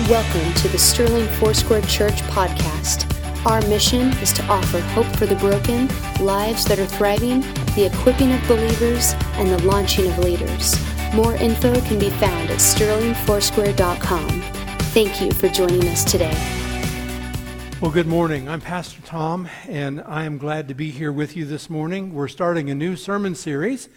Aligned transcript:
Welcome 0.00 0.52
to 0.56 0.68
the 0.68 0.76
Sterling 0.76 1.26
Foursquare 1.26 1.80
Church 1.80 2.20
podcast. 2.24 3.06
Our 3.46 3.62
mission 3.62 4.08
is 4.18 4.30
to 4.34 4.44
offer 4.44 4.78
hope 4.78 5.06
for 5.16 5.24
the 5.24 5.36
broken, 5.36 5.88
lives 6.20 6.66
that 6.66 6.78
are 6.78 6.84
thriving, 6.84 7.40
the 7.74 7.90
equipping 7.90 8.30
of 8.34 8.46
believers, 8.46 9.14
and 9.36 9.48
the 9.48 9.66
launching 9.66 10.12
of 10.12 10.18
leaders. 10.18 10.76
More 11.14 11.34
info 11.36 11.80
can 11.80 11.98
be 11.98 12.10
found 12.10 12.50
at 12.50 12.58
sterlingfoursquare.com. 12.58 14.42
Thank 14.92 15.22
you 15.22 15.30
for 15.32 15.48
joining 15.48 15.88
us 15.88 16.04
today. 16.04 16.36
Well, 17.80 17.90
good 17.90 18.06
morning. 18.06 18.50
I'm 18.50 18.60
Pastor 18.60 19.00
Tom, 19.00 19.48
and 19.66 20.02
I 20.02 20.24
am 20.24 20.36
glad 20.36 20.68
to 20.68 20.74
be 20.74 20.90
here 20.90 21.10
with 21.10 21.34
you 21.34 21.46
this 21.46 21.70
morning. 21.70 22.12
We're 22.12 22.28
starting 22.28 22.68
a 22.68 22.74
new 22.74 22.96
sermon 22.96 23.34
series 23.34 23.88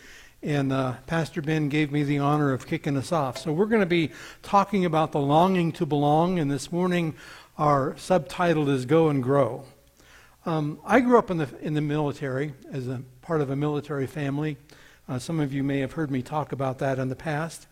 and 0.41 0.71
uh, 0.71 0.93
Pastor 1.05 1.41
Ben 1.41 1.67
gave 1.67 1.91
me 1.91 2.03
the 2.03 2.20
honor 2.20 2.53
of 2.53 2.66
kicking 2.66 2.95
us 2.95 3.11
off. 3.11 3.38
So 3.38 3.52
we're 3.52 3.66
going 3.66 3.81
to 3.81 3.85
be 3.85 4.11
talking 4.41 4.85
about 4.85 5.11
the 5.11 5.20
longing 5.20 5.71
to 5.73 5.85
belong, 5.85 6.39
and 6.39 6.49
this 6.49 6.71
morning 6.71 7.16
our 7.57 7.97
subtitle 7.97 8.70
is 8.70 8.85
Go 8.85 9.09
and 9.09 9.21
Grow. 9.21 9.66
Um, 10.45 10.80
I 10.85 11.02
grew 11.02 11.17
up 11.17 11.30
in 11.30 11.38
the, 11.38 11.49
in 11.61 11.73
the 11.73 11.81
military 11.81 12.53
as 12.71 12.88
a 12.88 13.02
part 13.21 13.41
of 13.41 13.49
a 13.49 13.55
military 13.55 14.07
family. 14.07 14.55
Uh, 15.09 15.20
some 15.20 15.41
of 15.41 15.53
you 15.53 15.63
may 15.63 15.80
have 15.80 15.94
heard 15.94 16.09
me 16.09 16.21
talk 16.21 16.53
about 16.53 16.80
that 16.80 16.99
in 16.99 17.09
the 17.09 17.16
past. 17.16 17.67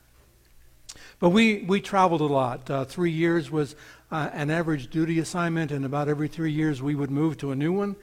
But 1.19 1.29
we, 1.29 1.63
we 1.63 1.79
traveled 1.79 2.21
a 2.21 2.25
lot. 2.25 2.69
Uh, 2.69 2.83
three 2.83 3.11
years 3.11 3.49
was 3.49 3.75
uh, 4.11 4.29
an 4.33 4.51
average 4.51 4.89
duty 4.89 5.19
assignment, 5.19 5.71
and 5.71 5.85
about 5.85 6.09
every 6.09 6.27
three 6.27 6.51
years 6.51 6.81
we 6.81 6.95
would 6.95 7.11
move 7.11 7.37
to 7.37 7.51
a 7.51 7.55
new 7.55 7.71
one. 7.71 7.95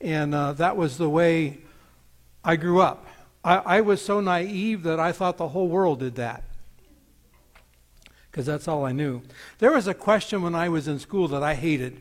And 0.00 0.34
uh, 0.34 0.52
that 0.54 0.76
was 0.76 0.96
the 0.96 1.10
way 1.10 1.58
I 2.44 2.56
grew 2.56 2.80
up. 2.80 3.06
I, 3.44 3.56
I 3.56 3.80
was 3.80 4.02
so 4.02 4.20
naive 4.20 4.82
that 4.84 5.00
I 5.00 5.12
thought 5.12 5.36
the 5.36 5.48
whole 5.48 5.68
world 5.68 6.00
did 6.00 6.14
that 6.16 6.44
because 8.32 8.46
that's 8.46 8.66
all 8.66 8.86
I 8.86 8.92
knew. 8.92 9.20
There 9.58 9.72
was 9.72 9.86
a 9.86 9.94
question 9.94 10.40
when 10.42 10.54
I 10.54 10.70
was 10.70 10.88
in 10.88 10.98
school 10.98 11.28
that 11.28 11.42
I 11.42 11.54
hated. 11.54 12.00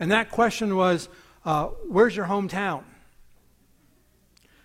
And 0.00 0.10
that 0.10 0.30
question 0.30 0.74
was, 0.74 1.08
uh, 1.44 1.66
Where's 1.88 2.16
your 2.16 2.26
hometown? 2.26 2.82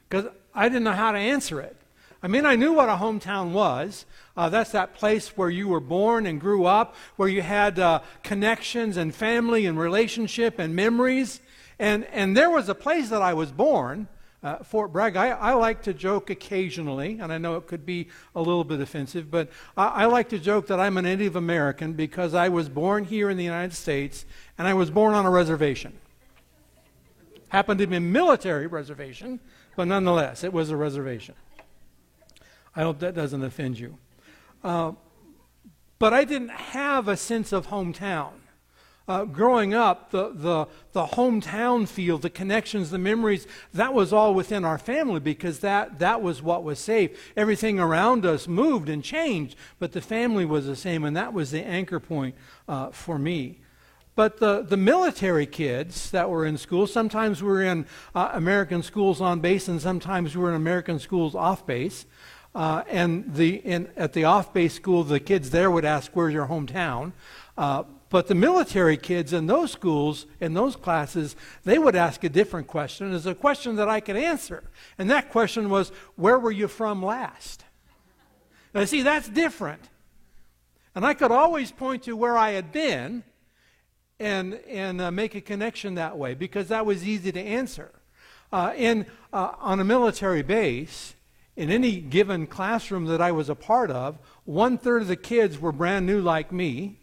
Because 0.09 0.31
I 0.53 0.67
didn't 0.67 0.83
know 0.83 0.93
how 0.93 1.11
to 1.11 1.19
answer 1.19 1.61
it. 1.61 1.77
I 2.23 2.27
mean, 2.27 2.45
I 2.45 2.55
knew 2.55 2.73
what 2.73 2.89
a 2.89 2.95
hometown 2.95 3.52
was. 3.52 4.05
Uh, 4.36 4.49
that's 4.49 4.71
that 4.71 4.95
place 4.95 5.38
where 5.38 5.49
you 5.49 5.67
were 5.67 5.80
born 5.80 6.25
and 6.25 6.41
grew 6.41 6.65
up, 6.65 6.95
where 7.15 7.30
you 7.30 7.41
had 7.41 7.80
uh, 7.80 8.02
connections 8.23 8.97
and 8.97 9.13
family 9.13 9.65
and 9.65 9.80
relationship 9.80 10.58
and 10.59 10.75
memories. 10.75 11.39
And, 11.80 12.05
and 12.05 12.36
there 12.36 12.49
was 12.49 12.67
a 12.67 12.75
place 12.75 13.09
that 13.09 13.21
I 13.21 13.33
was 13.33 13.52
born, 13.52 14.08
uh, 14.44 14.58
Fort 14.64 14.92
Bragg, 14.92 15.16
I, 15.16 15.30
I, 15.30 15.53
like 15.53 15.84
to 15.84 15.94
joke 15.94 16.31
occasionally, 16.31 17.20
and 17.20 17.31
I 17.31 17.38
know 17.38 17.58
it 17.58 17.67
could 17.67 17.86
be 17.86 18.08
a 18.36 18.39
little 18.39 18.64
bit 18.64 18.81
offensive, 18.81 19.30
but 19.30 19.50
I, 19.78 19.88
I, 19.88 20.06
like 20.06 20.30
to 20.30 20.39
joke 20.39 20.66
that 20.67 20.80
I'm 20.80 20.98
a 20.98 21.02
Native 21.02 21.36
American 21.36 21.94
because 21.94 22.33
I 22.33 22.50
was 22.50 22.67
born 22.67 23.03
here 23.06 23.30
in 23.30 23.38
the 23.38 23.44
United 23.44 23.75
States 23.75 24.25
and 24.58 24.67
I 24.67 24.73
was 24.73 24.89
born 24.89 25.14
on 25.14 25.28
a 25.28 25.30
reservation. 25.30 25.94
Happened 27.50 27.80
to 27.80 27.88
be 27.88 27.98
a 27.98 28.00
military 28.00 28.66
reservation, 28.66 29.39
but 29.75 29.88
nonetheless, 29.88 30.44
it 30.44 30.52
was 30.52 30.72
a 30.72 30.76
reservation. 30.76 31.36
I 32.76 32.81
hope 32.81 33.00
that 33.00 33.14
doesn't 33.14 33.44
offend 33.44 33.78
you. 33.78 33.98
Uh, 34.64 34.94
but 36.00 36.14
I 36.14 36.23
didn't 36.23 36.50
have 36.50 37.08
a 37.08 37.16
sense 37.16 37.52
of 37.52 37.67
hometown 37.67 38.31
uh, 39.12 39.26
growing 39.26 39.73
up, 39.73 40.12
the, 40.12 40.31
the, 40.34 40.66
the 40.94 41.06
hometown 41.06 41.86
feel, 41.86 42.17
the 42.17 42.30
connections, 42.30 42.92
the 42.92 42.98
memories, 42.98 43.45
that 43.73 43.94
was 43.94 44.14
all 44.14 44.34
within 44.34 44.64
our 44.64 44.78
family 44.78 45.20
because 45.20 45.59
that, 45.59 46.00
that 46.00 46.22
was 46.22 46.42
what 46.42 46.64
was 46.64 46.80
safe. 46.80 47.34
Everything 47.36 47.78
around 47.78 48.26
us 48.26 48.48
moved 48.48 48.88
and 48.88 49.04
changed, 49.04 49.58
but 49.80 49.92
the 49.92 50.00
family 50.00 50.45
was 50.45 50.66
the 50.66 50.78
same, 50.78 51.04
and 51.04 51.17
that 51.17 51.34
was 51.34 51.52
the 51.52 51.62
anchor 51.62 52.00
point 52.00 52.36
uh, 52.70 52.89
for 52.92 53.20
me. 53.20 53.60
But 54.16 54.38
the, 54.38 54.61
the 54.61 54.77
military 54.77 55.45
kids 55.45 56.11
that 56.11 56.30
were 56.30 56.45
in 56.45 56.58
school, 56.58 56.88
sometimes 56.88 57.44
we 57.44 57.50
were 57.50 57.64
in 57.64 57.86
uh, 58.16 58.30
American 58.32 58.82
schools 58.82 59.20
on 59.20 59.42
base, 59.42 59.67
and 59.67 59.82
sometimes 59.82 60.38
we 60.38 60.42
were 60.42 60.52
in 60.52 60.55
American 60.55 61.00
schools 61.00 61.36
off 61.36 61.66
base. 61.66 62.05
Uh, 62.55 62.83
and 62.89 63.33
the, 63.33 63.55
in, 63.55 63.89
at 63.98 64.14
the 64.14 64.23
off 64.23 64.54
base 64.54 64.73
school, 64.73 65.04
the 65.04 65.20
kids 65.20 65.50
there 65.50 65.70
would 65.70 65.86
ask, 65.86 66.11
Where's 66.14 66.33
your 66.33 66.48
hometown? 66.48 67.11
Uh, 67.58 67.83
but 68.11 68.27
the 68.27 68.36
military 68.36 68.98
kids 68.98 69.32
in 69.32 69.48
those 69.48 69.72
schools, 69.72 70.27
in 70.42 70.54
those 70.54 70.76
classes, 70.76 71.38
they 71.64 71.80
would 71.80 71.95
ask 71.95 72.26
a 72.26 72.30
different 72.30 72.67
question. 72.67 73.16
It's 73.16 73.26
a 73.26 73.33
question 73.33 73.77
that 73.77 73.88
I 73.88 74.02
could 74.02 74.17
answer. 74.17 74.66
And 74.98 75.10
that 75.10 75.32
question 75.32 75.70
was, 75.70 75.94
Where 76.17 76.38
were 76.38 76.52
you 76.52 76.67
from 76.67 77.02
last? 77.02 77.64
Now, 78.73 78.83
see, 78.83 79.02
that's 79.02 79.30
different. 79.30 79.89
And 80.94 81.05
I 81.05 81.14
could 81.14 81.32
always 81.32 81.71
point 81.71 82.04
to 82.04 82.17
where 82.17 82.38
I 82.38 82.52
had 82.52 82.73
been 82.73 83.23
and, 84.20 84.55
and 84.67 85.00
uh, 85.00 85.10
make 85.10 85.33
a 85.33 85.42
connection 85.42 85.95
that 85.95 86.17
way 86.17 86.33
because 86.33 86.67
that 86.67 86.86
was 86.86 87.08
easy 87.08 87.32
to 87.32 87.42
answer. 87.42 87.92
Uh, 88.52 88.73
in, 88.76 89.05
uh, 89.32 89.54
on 89.60 89.80
a 89.80 89.86
military 89.86 90.42
base, 90.42 91.16
in 91.55 91.70
any 91.70 92.02
given 92.02 92.45
classroom 92.45 93.05
that 93.05 93.21
I 93.21 93.32
was 93.32 93.48
a 93.48 93.55
part 93.55 93.89
of, 93.89 94.20
one 94.44 94.77
third 94.77 95.04
of 95.04 95.08
the 95.08 95.16
kids 95.16 95.60
were 95.60 95.71
brand 95.71 96.05
new 96.05 96.20
like 96.20 96.52
me 96.52 97.01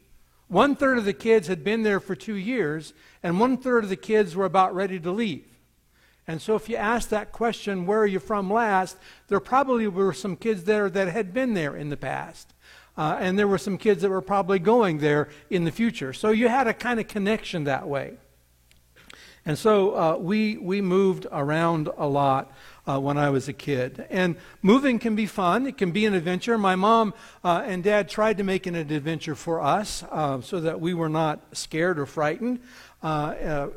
one 0.48 0.74
third 0.76 0.98
of 0.98 1.04
the 1.04 1.12
kids 1.12 1.46
had 1.46 1.62
been 1.62 1.82
there 1.82 2.00
for 2.00 2.14
two 2.14 2.34
years, 2.34 2.94
and 3.22 3.38
one 3.38 3.58
third 3.58 3.84
of 3.84 3.90
the 3.90 3.96
kids 3.96 4.34
were 4.34 4.46
about 4.46 4.74
ready 4.74 4.98
to 4.98 5.10
leave. 5.10 5.44
And 6.26 6.42
so, 6.42 6.54
if 6.56 6.68
you 6.68 6.76
ask 6.76 7.08
that 7.08 7.32
question, 7.32 7.86
where 7.86 8.00
are 8.00 8.06
you 8.06 8.18
from 8.18 8.52
last, 8.52 8.98
there 9.28 9.40
probably 9.40 9.88
were 9.88 10.12
some 10.12 10.36
kids 10.36 10.64
there 10.64 10.90
that 10.90 11.08
had 11.08 11.32
been 11.32 11.54
there 11.54 11.74
in 11.74 11.88
the 11.88 11.96
past. 11.96 12.52
Uh, 12.96 13.16
and 13.20 13.38
there 13.38 13.48
were 13.48 13.58
some 13.58 13.78
kids 13.78 14.02
that 14.02 14.10
were 14.10 14.20
probably 14.20 14.58
going 14.58 14.98
there 14.98 15.28
in 15.48 15.64
the 15.64 15.70
future. 15.70 16.12
So, 16.12 16.30
you 16.30 16.48
had 16.48 16.66
a 16.66 16.74
kind 16.74 17.00
of 17.00 17.08
connection 17.08 17.64
that 17.64 17.88
way. 17.88 18.18
And 19.48 19.56
so, 19.56 19.96
uh, 19.96 20.16
we, 20.18 20.58
we 20.58 20.82
moved 20.82 21.26
around 21.32 21.88
a 21.96 22.06
lot 22.06 22.52
uh, 22.86 23.00
when 23.00 23.16
I 23.16 23.30
was 23.30 23.48
a 23.48 23.54
kid. 23.54 24.04
And 24.10 24.36
moving 24.60 24.98
can 24.98 25.16
be 25.16 25.24
fun, 25.24 25.66
it 25.66 25.78
can 25.78 25.90
be 25.90 26.04
an 26.04 26.12
adventure. 26.12 26.58
My 26.58 26.76
mom 26.76 27.14
uh, 27.42 27.62
and 27.64 27.82
dad 27.82 28.10
tried 28.10 28.36
to 28.36 28.44
make 28.44 28.66
it 28.66 28.74
an 28.74 28.92
adventure 28.92 29.34
for 29.34 29.62
us 29.62 30.04
uh, 30.10 30.42
so 30.42 30.60
that 30.60 30.82
we 30.82 30.92
were 30.92 31.08
not 31.08 31.40
scared 31.52 31.98
or 31.98 32.04
frightened. 32.04 32.60
Uh, 33.02 33.06
uh, 33.06 33.68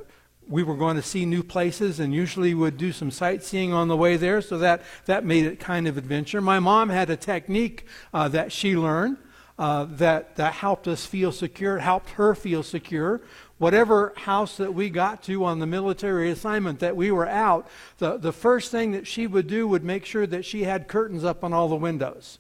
we 0.46 0.62
were 0.62 0.76
going 0.76 0.98
to 0.98 1.02
see 1.02 1.26
new 1.26 1.42
places 1.42 2.02
and 2.02 2.14
usually 2.14 2.54
would 2.54 2.76
do 2.78 2.92
some 2.92 3.10
sightseeing 3.10 3.72
on 3.72 3.88
the 3.88 3.96
way 3.96 4.18
there, 4.18 4.42
so 4.42 4.58
that, 4.58 4.82
that 5.06 5.24
made 5.24 5.46
it 5.46 5.58
kind 5.58 5.88
of 5.88 5.96
adventure. 5.96 6.42
My 6.42 6.60
mom 6.60 6.90
had 6.90 7.10
a 7.10 7.16
technique 7.16 7.86
uh, 8.14 8.28
that 8.28 8.52
she 8.52 8.76
learned. 8.76 9.16
Uh, 9.60 9.86
that, 9.92 10.36
that 10.38 10.54
helped 10.54 10.88
us 10.88 11.06
feel 11.06 11.32
secure, 11.32 11.78
helped 11.78 12.10
her 12.12 12.34
feel 12.34 12.64
secure 12.64 13.22
whatever 13.62 14.12
house 14.16 14.58
that 14.58 14.74
we 14.74 14.90
got 14.90 15.22
to 15.22 15.46
on 15.46 15.60
the 15.60 15.68
military 15.68 16.32
assignment 16.32 16.80
that 16.80 16.96
we 16.96 17.12
were 17.12 17.28
out, 17.28 17.68
the, 18.00 18.18
the 18.18 18.34
first 18.34 18.72
thing 18.72 18.92
that 18.92 19.06
she 19.06 19.28
would 19.28 19.46
do 19.46 19.68
would 19.68 19.84
make 19.84 20.04
sure 20.04 20.26
that 20.26 20.44
she 20.44 20.64
had 20.64 20.88
curtains 20.88 21.24
up 21.24 21.44
on 21.44 21.54
all 21.54 21.70
the 21.70 21.76
windows 21.76 22.40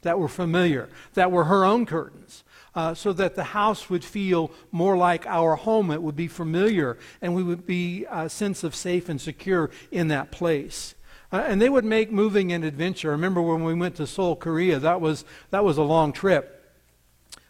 that 0.00 0.18
were 0.18 0.30
familiar, 0.30 0.88
that 1.12 1.30
were 1.30 1.44
her 1.44 1.62
own 1.62 1.84
curtains. 1.84 2.42
Uh, 2.74 2.94
so 2.94 3.12
that 3.12 3.34
the 3.34 3.44
house 3.44 3.90
would 3.90 4.02
feel 4.02 4.50
more 4.70 4.96
like 4.96 5.26
our 5.26 5.56
home. 5.56 5.90
It 5.90 6.02
would 6.02 6.16
be 6.16 6.26
familiar, 6.26 6.96
and 7.20 7.34
we 7.34 7.42
would 7.42 7.66
be 7.66 8.06
a 8.10 8.30
sense 8.30 8.64
of 8.64 8.74
safe 8.74 9.10
and 9.10 9.20
secure 9.20 9.70
in 9.90 10.08
that 10.08 10.30
place. 10.30 10.94
Uh, 11.30 11.44
and 11.46 11.60
they 11.60 11.68
would 11.68 11.84
make 11.84 12.10
moving 12.10 12.50
an 12.50 12.64
adventure. 12.64 13.10
I 13.10 13.12
remember 13.12 13.42
when 13.42 13.62
we 13.62 13.74
went 13.74 13.96
to 13.96 14.06
Seoul, 14.06 14.36
Korea, 14.36 14.78
that 14.78 15.02
was, 15.02 15.26
that 15.50 15.64
was 15.64 15.76
a 15.76 15.82
long 15.82 16.14
trip. 16.14 16.72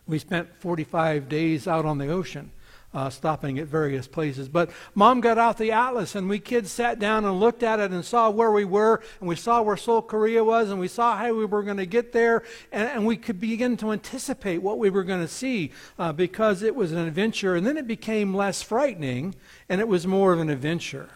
We 0.09 0.19
spent 0.19 0.49
45 0.59 1.29
days 1.29 1.69
out 1.69 1.85
on 1.85 1.99
the 1.99 2.09
ocean 2.09 2.51
uh, 2.95 3.11
stopping 3.11 3.59
at 3.59 3.67
various 3.67 4.07
places. 4.07 4.49
But 4.49 4.71
mom 4.95 5.21
got 5.21 5.39
out 5.39 5.59
the 5.59 5.73
atlas, 5.73 6.15
and 6.15 6.29
we 6.29 6.39
kids 6.39 6.71
sat 6.71 6.99
down 6.99 7.25
and 7.25 7.41
looked 7.41 7.63
at 7.63 7.81
it 7.81 7.91
and 7.91 8.05
saw 8.05 8.31
where 8.31 8.51
we 8.51 8.65
were, 8.65 9.03
and 9.21 9.29
we 9.29 9.37
saw 9.37 9.63
where 9.63 9.77
Seoul, 9.77 10.03
Korea 10.03 10.45
was, 10.45 10.71
and 10.71 10.79
we 10.79 10.89
saw 10.89 11.17
how 11.17 11.33
we 11.35 11.47
were 11.47 11.63
going 11.63 11.77
to 11.79 11.87
get 11.87 12.13
there, 12.13 12.43
and, 12.71 12.89
and, 12.89 13.07
we 13.07 13.17
could 13.17 13.41
begin 13.41 13.77
to 13.79 13.93
anticipate 13.93 14.59
what 14.59 14.79
we 14.79 14.91
were 14.91 15.05
going 15.05 15.21
to 15.21 15.29
see 15.29 15.73
uh, 15.99 16.13
because 16.13 16.63
it 16.63 16.75
was 16.75 16.93
an 16.93 16.99
adventure, 16.99 17.57
and 17.57 17.67
then 17.67 17.77
it 17.77 17.87
became 17.87 18.35
less 18.35 18.63
frightening, 18.63 19.35
and 19.69 19.81
it 19.81 19.89
was 19.89 20.07
more 20.07 20.33
of 20.33 20.41
an 20.41 20.51
adventure. 20.51 21.09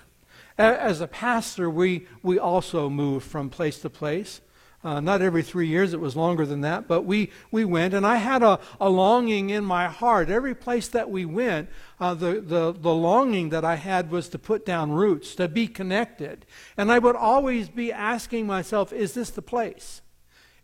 As 0.59 1.03
a 1.03 1.07
pastor, 1.07 1.69
we, 1.69 2.07
we 2.23 2.39
also 2.39 2.89
moved 2.89 3.27
from 3.27 3.51
place 3.51 3.79
to 3.81 3.91
place. 3.91 4.41
Uh, 4.85 5.01
not 5.01 5.21
every 5.21 5.43
three 5.43 5.67
years, 5.67 5.93
it 5.93 6.01
was 6.01 6.15
longer 6.15 6.47
than 6.47 6.61
that, 6.61 6.87
but 6.87 7.03
we, 7.03 7.31
we 7.51 7.65
went, 7.65 7.93
and 7.93 8.07
I 8.07 8.17
had 8.17 8.43
a, 8.43 8.61
a 8.81 8.89
longing 8.89 9.51
in 9.51 9.65
my 9.65 9.89
heart. 9.89 10.29
Every 10.29 10.55
place 10.55 10.87
that 10.89 11.11
we 11.11 11.25
went, 11.25 11.69
uh, 11.99 12.15
the, 12.15 12.41
the, 12.41 12.73
the 12.73 12.95
longing 12.95 13.49
that 13.49 13.65
I 13.65 13.77
had 13.77 14.11
was 14.11 14.29
to 14.29 14.39
put 14.39 14.65
down 14.65 14.93
roots, 14.93 15.35
to 15.37 15.49
be 15.49 15.67
connected. 15.67 16.47
And 16.77 16.93
I 16.93 17.01
would 17.01 17.17
always 17.17 17.69
be 17.69 17.91
asking 17.91 18.47
myself, 18.47 18.93
is 18.93 19.15
this 19.15 19.31
the 19.31 19.43
place? 19.43 20.03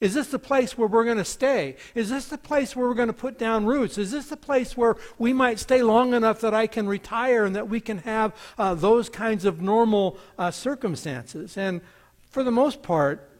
Is 0.02 0.14
this 0.14 0.28
the 0.28 0.38
place 0.38 0.76
where 0.76 0.88
we're 0.88 1.04
going 1.04 1.18
to 1.18 1.24
stay? 1.24 1.76
Is 1.94 2.10
this 2.10 2.26
the 2.26 2.36
place 2.36 2.74
where 2.74 2.88
we're 2.88 2.94
going 2.94 3.06
to 3.06 3.12
put 3.12 3.38
down 3.38 3.66
roots? 3.66 3.98
Is 3.98 4.10
this 4.10 4.26
the 4.26 4.36
place 4.36 4.76
where 4.76 4.96
we 5.16 5.32
might 5.32 5.60
stay 5.60 5.80
long 5.80 6.12
enough 6.12 6.40
that 6.40 6.52
I 6.52 6.66
can 6.66 6.88
retire 6.88 7.44
and 7.44 7.54
that 7.54 7.68
we 7.68 7.80
can 7.80 7.98
have 7.98 8.34
uh, 8.58 8.74
those 8.74 9.08
kinds 9.08 9.44
of 9.44 9.62
normal 9.62 10.18
uh, 10.36 10.50
circumstances? 10.50 11.56
And 11.56 11.80
for 12.30 12.42
the 12.42 12.50
most 12.50 12.82
part, 12.82 13.31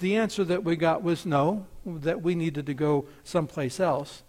the 0.00 0.16
answer 0.16 0.44
that 0.44 0.64
we 0.64 0.76
got 0.76 1.02
was 1.02 1.24
no, 1.24 1.66
that 1.86 2.22
we 2.22 2.34
needed 2.34 2.66
to 2.66 2.74
go 2.74 3.06
someplace 3.24 3.80
else. 3.80 4.22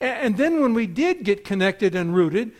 And, 0.00 0.36
then 0.36 0.60
when 0.60 0.72
we 0.72 0.86
did 0.86 1.24
get 1.24 1.44
connected 1.44 1.94
and 1.94 2.14
rooted, 2.14 2.52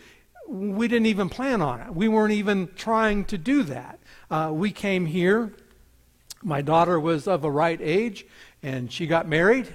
we 0.47 0.87
didn't 0.87 1.07
even 1.07 1.29
plan 1.29 1.61
on 1.61 1.79
it. 1.81 1.95
We 1.95 2.07
weren't 2.07 2.33
even 2.33 2.69
trying 2.75 3.25
to 3.25 3.37
do 3.37 3.63
that. 3.63 3.99
Uh, 4.29 4.51
we 4.53 4.71
came 4.71 5.05
here. 5.05 5.53
My 6.43 6.61
daughter 6.61 6.99
was 6.99 7.27
of 7.27 7.43
a 7.43 7.49
right 7.49 7.79
age, 7.81 8.25
and 8.61 8.91
she 8.91 9.07
got 9.07 9.27
married. 9.27 9.73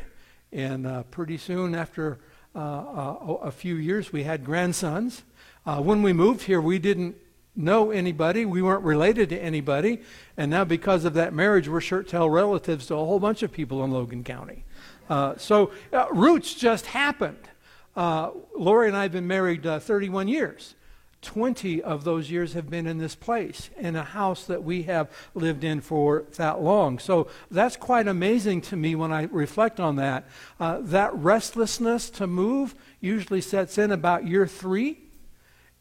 And 0.52 0.86
uh, 0.86 1.02
pretty 1.04 1.38
soon, 1.38 1.74
after 1.74 2.18
uh, 2.54 3.38
a 3.42 3.50
few 3.50 3.76
years, 3.76 4.12
we 4.12 4.24
had 4.24 4.44
grandsons. 4.44 5.22
Uh, 5.64 5.80
when 5.80 6.02
we 6.02 6.12
moved 6.12 6.42
here, 6.42 6.60
we 6.60 6.78
didn't 6.78 7.16
know 7.56 7.90
anybody. 7.90 8.44
We 8.44 8.62
weren't 8.62 8.84
related 8.84 9.28
to 9.30 9.38
anybody. 9.38 10.00
And 10.36 10.50
now, 10.50 10.64
because 10.64 11.04
of 11.04 11.14
that 11.14 11.32
marriage, 11.32 11.68
we're 11.68 11.80
shirt 11.80 12.08
tail 12.08 12.30
relatives 12.30 12.86
to 12.86 12.94
a 12.94 13.04
whole 13.04 13.20
bunch 13.20 13.42
of 13.42 13.52
people 13.52 13.84
in 13.84 13.90
Logan 13.90 14.24
County. 14.24 14.64
Uh, 15.08 15.36
so, 15.36 15.72
roots 16.12 16.54
just 16.54 16.86
happened. 16.86 17.48
Uh, 17.96 18.30
Lori 18.56 18.88
and 18.88 18.96
I 18.96 19.02
have 19.02 19.12
been 19.12 19.26
married 19.26 19.66
uh, 19.66 19.80
31 19.80 20.28
years. 20.28 20.74
20 21.22 21.82
of 21.82 22.04
those 22.04 22.30
years 22.30 22.54
have 22.54 22.70
been 22.70 22.86
in 22.86 22.98
this 22.98 23.14
place, 23.14 23.68
in 23.76 23.94
a 23.94 24.02
house 24.02 24.46
that 24.46 24.64
we 24.64 24.84
have 24.84 25.10
lived 25.34 25.64
in 25.64 25.80
for 25.80 26.24
that 26.36 26.62
long. 26.62 26.98
So 26.98 27.28
that's 27.50 27.76
quite 27.76 28.08
amazing 28.08 28.62
to 28.62 28.76
me 28.76 28.94
when 28.94 29.12
I 29.12 29.24
reflect 29.24 29.78
on 29.78 29.96
that. 29.96 30.26
Uh, 30.58 30.78
that 30.80 31.14
restlessness 31.14 32.08
to 32.10 32.26
move 32.26 32.74
usually 33.00 33.42
sets 33.42 33.76
in 33.76 33.90
about 33.90 34.26
year 34.26 34.46
three. 34.46 34.98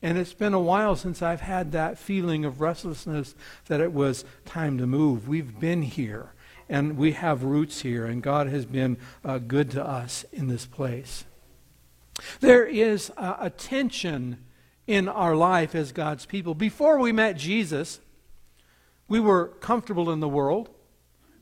And 0.01 0.17
it's 0.17 0.33
been 0.33 0.53
a 0.53 0.59
while 0.59 0.95
since 0.95 1.21
I've 1.21 1.41
had 1.41 1.71
that 1.73 1.97
feeling 1.97 2.45
of 2.45 2.61
restlessness 2.61 3.35
that 3.67 3.81
it 3.81 3.91
was 3.91 4.23
time 4.45 4.77
to 4.77 4.87
move. 4.87 5.27
We've 5.27 5.59
been 5.59 5.81
here, 5.81 6.33
and 6.69 6.97
we 6.97 7.11
have 7.13 7.43
roots 7.43 7.81
here, 7.81 8.05
and 8.05 8.23
God 8.23 8.47
has 8.47 8.65
been 8.65 8.97
uh, 9.25 9.39
good 9.39 9.71
to 9.71 9.85
us 9.85 10.25
in 10.31 10.47
this 10.47 10.65
place. 10.65 11.25
There 12.39 12.65
is 12.65 13.11
a, 13.17 13.37
a 13.41 13.49
tension 13.49 14.45
in 14.87 15.07
our 15.07 15.35
life 15.35 15.75
as 15.75 15.91
God's 15.91 16.25
people. 16.25 16.55
Before 16.55 16.97
we 16.97 17.11
met 17.11 17.37
Jesus, 17.37 17.99
we 19.07 19.19
were 19.19 19.47
comfortable 19.59 20.09
in 20.09 20.19
the 20.19 20.29
world. 20.29 20.69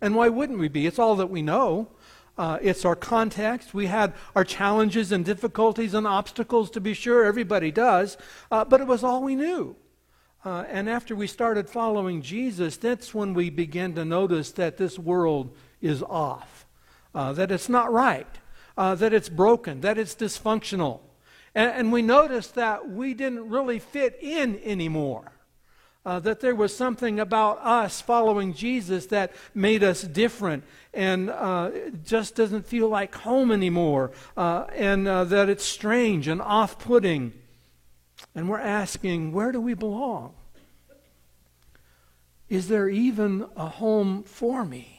And 0.02 0.16
why 0.16 0.30
wouldn't 0.30 0.60
we 0.60 0.68
be? 0.68 0.86
It's 0.86 1.00
all 1.00 1.16
that 1.16 1.30
we 1.30 1.42
know. 1.42 1.88
Uh, 2.38 2.60
it's 2.62 2.86
our 2.86 2.96
context. 2.96 3.74
We 3.74 3.88
had 3.88 4.14
our 4.36 4.44
challenges 4.44 5.12
and 5.12 5.26
difficulties 5.26 5.94
and 5.94 6.06
obstacles, 6.06 6.70
to 6.72 6.82
be 6.82 6.94
sure. 6.94 7.26
Everybody 7.26 7.72
does. 7.72 8.18
Uh, 8.52 8.64
but 8.66 8.82
it 8.82 8.88
was 8.88 9.04
all 9.04 9.24
we 9.24 9.36
knew. 9.36 9.76
Uh, 10.46 10.66
and 10.70 10.90
after 10.90 11.16
we 11.16 11.28
started 11.28 11.70
following 11.70 12.22
Jesus, 12.22 12.78
that's 12.78 13.14
when 13.14 13.34
we 13.34 13.50
began 13.50 13.94
to 13.96 14.06
notice 14.06 14.52
that 14.52 14.78
this 14.78 15.00
world 15.00 15.56
is 15.82 16.04
off, 16.04 16.66
uh, 17.16 17.34
that 17.34 17.52
it's 17.52 17.70
not 17.70 17.92
right 17.92 18.28
uh, 18.78 18.96
that 18.96 19.14
it's 19.14 19.30
broken, 19.30 19.82
that 19.82 19.98
it's 19.98 20.16
dysfunctional. 20.16 21.00
And, 21.56 21.72
and 21.72 21.92
we 21.92 22.02
noticed 22.02 22.56
that 22.56 22.90
we 22.90 23.14
didn't 23.14 23.50
really 23.50 23.80
fit 23.80 24.18
in 24.22 24.62
anymore. 24.64 25.32
Uh, 26.06 26.20
that 26.22 26.40
there 26.40 26.56
was 26.56 26.74
something 26.74 27.20
about 27.20 27.60
us 27.60 28.00
following 28.00 28.54
Jesus 28.54 29.08
that 29.08 29.34
made 29.54 29.84
us 29.84 30.04
different 30.04 30.64
and 30.94 31.30
uh, 31.30 31.70
just 32.06 32.36
doesn't 32.36 32.66
feel 32.66 32.88
like 32.88 33.14
home 33.14 33.52
anymore, 33.52 34.12
uh, 34.38 34.66
and 34.74 35.08
uh, 35.08 35.26
that 35.26 35.50
it's 35.50 35.66
strange 35.66 36.28
and 36.28 36.42
off 36.42 36.80
putting. 36.80 37.34
And 38.34 38.50
we're 38.50 38.60
asking, 38.60 39.34
where 39.34 39.52
do 39.52 39.60
we 39.60 39.74
belong? 39.74 40.34
Is 42.50 42.70
there 42.70 42.88
even 42.88 43.46
a 43.56 43.68
home 43.68 44.24
for 44.24 44.64
me? 44.64 44.97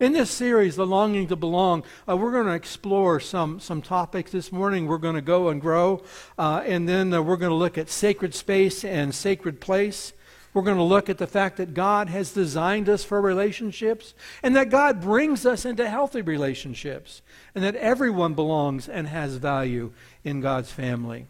In 0.00 0.14
this 0.14 0.30
series, 0.30 0.76
The 0.76 0.86
Longing 0.86 1.28
to 1.28 1.36
Belong, 1.36 1.84
uh, 2.08 2.16
we're 2.16 2.32
going 2.32 2.46
to 2.46 2.54
explore 2.54 3.20
some, 3.20 3.60
some 3.60 3.82
topics 3.82 4.32
this 4.32 4.50
morning. 4.50 4.86
We're 4.86 4.96
going 4.96 5.16
to 5.16 5.20
go 5.20 5.50
and 5.50 5.60
grow, 5.60 6.02
uh, 6.38 6.62
and 6.64 6.88
then 6.88 7.12
uh, 7.12 7.20
we're 7.20 7.36
going 7.36 7.50
to 7.50 7.56
look 7.56 7.76
at 7.76 7.90
sacred 7.90 8.34
space 8.34 8.84
and 8.86 9.14
sacred 9.14 9.60
place. 9.60 10.14
We're 10.54 10.62
going 10.62 10.78
to 10.78 10.82
look 10.82 11.10
at 11.10 11.18
the 11.18 11.26
fact 11.26 11.58
that 11.58 11.74
God 11.74 12.08
has 12.08 12.32
designed 12.32 12.88
us 12.88 13.04
for 13.04 13.20
relationships 13.20 14.14
and 14.42 14.56
that 14.56 14.70
God 14.70 15.02
brings 15.02 15.44
us 15.44 15.66
into 15.66 15.88
healthy 15.88 16.22
relationships 16.22 17.20
and 17.54 17.62
that 17.62 17.76
everyone 17.76 18.32
belongs 18.32 18.88
and 18.88 19.06
has 19.08 19.36
value 19.36 19.92
in 20.24 20.40
God's 20.40 20.70
family. 20.70 21.26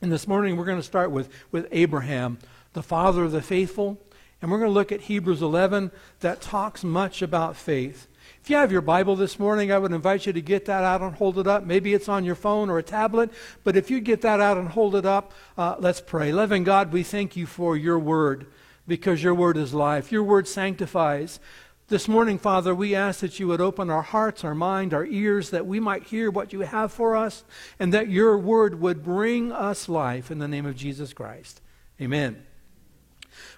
And 0.00 0.10
this 0.10 0.26
morning 0.26 0.56
we're 0.56 0.66
going 0.66 0.78
to 0.78 0.82
start 0.82 1.10
with, 1.10 1.28
with 1.52 1.68
Abraham, 1.70 2.38
the 2.72 2.82
father 2.82 3.24
of 3.24 3.32
the 3.32 3.42
faithful. 3.42 3.98
And 4.42 4.50
we're 4.50 4.58
going 4.58 4.70
to 4.70 4.74
look 4.74 4.92
at 4.92 5.02
Hebrews 5.02 5.42
11 5.42 5.90
that 6.20 6.40
talks 6.40 6.84
much 6.84 7.22
about 7.22 7.56
faith. 7.56 8.08
If 8.42 8.50
you 8.50 8.56
have 8.56 8.72
your 8.72 8.82
Bible 8.82 9.16
this 9.16 9.38
morning, 9.38 9.72
I 9.72 9.78
would 9.78 9.92
invite 9.92 10.26
you 10.26 10.32
to 10.32 10.40
get 10.40 10.66
that 10.66 10.84
out 10.84 11.00
and 11.00 11.14
hold 11.14 11.38
it 11.38 11.46
up. 11.46 11.64
Maybe 11.64 11.94
it's 11.94 12.08
on 12.08 12.24
your 12.24 12.34
phone 12.34 12.68
or 12.68 12.78
a 12.78 12.82
tablet, 12.82 13.30
but 13.64 13.76
if 13.76 13.90
you 13.90 14.00
get 14.00 14.20
that 14.20 14.40
out 14.40 14.58
and 14.58 14.68
hold 14.68 14.94
it 14.96 15.06
up, 15.06 15.32
uh, 15.56 15.76
let's 15.78 16.00
pray. 16.00 16.30
Loving 16.30 16.62
God, 16.62 16.92
we 16.92 17.02
thank 17.02 17.36
you 17.36 17.46
for 17.46 17.76
your 17.76 17.98
word 17.98 18.46
because 18.86 19.22
your 19.22 19.34
word 19.34 19.56
is 19.56 19.72
life. 19.72 20.12
Your 20.12 20.22
word 20.22 20.46
sanctifies. 20.46 21.40
This 21.88 22.08
morning, 22.08 22.38
Father, 22.38 22.74
we 22.74 22.94
ask 22.94 23.20
that 23.20 23.38
you 23.38 23.48
would 23.48 23.60
open 23.60 23.90
our 23.90 24.02
hearts, 24.02 24.42
our 24.42 24.54
mind, 24.54 24.94
our 24.94 25.04
ears, 25.04 25.50
that 25.50 25.66
we 25.66 25.80
might 25.80 26.04
hear 26.04 26.30
what 26.30 26.52
you 26.52 26.60
have 26.60 26.92
for 26.92 27.14
us, 27.14 27.44
and 27.78 27.92
that 27.92 28.08
your 28.08 28.38
word 28.38 28.80
would 28.80 29.04
bring 29.04 29.52
us 29.52 29.88
life 29.88 30.30
in 30.30 30.38
the 30.38 30.48
name 30.48 30.64
of 30.64 30.76
Jesus 30.76 31.12
Christ. 31.12 31.60
Amen. 32.00 32.44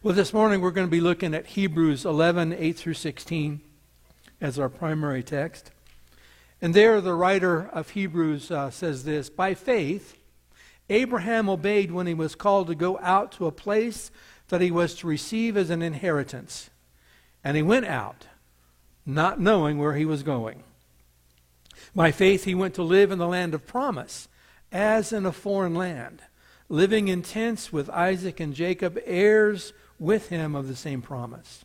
Well, 0.06 0.14
this 0.14 0.32
morning 0.32 0.60
we're 0.60 0.70
going 0.70 0.86
to 0.86 0.88
be 0.88 1.00
looking 1.00 1.34
at 1.34 1.46
Hebrews 1.46 2.04
11, 2.04 2.52
8 2.52 2.76
through 2.76 2.94
16 2.94 3.60
as 4.40 4.56
our 4.56 4.68
primary 4.68 5.24
text. 5.24 5.72
And 6.62 6.72
there, 6.72 7.00
the 7.00 7.12
writer 7.12 7.68
of 7.72 7.90
Hebrews 7.90 8.52
uh, 8.52 8.70
says 8.70 9.02
this 9.02 9.28
By 9.28 9.54
faith, 9.54 10.16
Abraham 10.88 11.48
obeyed 11.48 11.90
when 11.90 12.06
he 12.06 12.14
was 12.14 12.36
called 12.36 12.68
to 12.68 12.76
go 12.76 13.00
out 13.00 13.32
to 13.32 13.46
a 13.46 13.50
place 13.50 14.12
that 14.46 14.60
he 14.60 14.70
was 14.70 14.94
to 14.98 15.08
receive 15.08 15.56
as 15.56 15.70
an 15.70 15.82
inheritance. 15.82 16.70
And 17.42 17.56
he 17.56 17.62
went 17.64 17.86
out, 17.86 18.28
not 19.04 19.40
knowing 19.40 19.76
where 19.76 19.94
he 19.94 20.04
was 20.04 20.22
going. 20.22 20.62
By 21.96 22.12
faith, 22.12 22.44
he 22.44 22.54
went 22.54 22.74
to 22.74 22.84
live 22.84 23.10
in 23.10 23.18
the 23.18 23.26
land 23.26 23.54
of 23.54 23.66
promise, 23.66 24.28
as 24.70 25.12
in 25.12 25.26
a 25.26 25.32
foreign 25.32 25.74
land, 25.74 26.22
living 26.68 27.08
in 27.08 27.22
tents 27.22 27.72
with 27.72 27.90
Isaac 27.90 28.38
and 28.38 28.54
Jacob, 28.54 29.00
heirs 29.04 29.72
with 29.98 30.28
him 30.28 30.54
of 30.54 30.68
the 30.68 30.76
same 30.76 31.02
promise. 31.02 31.64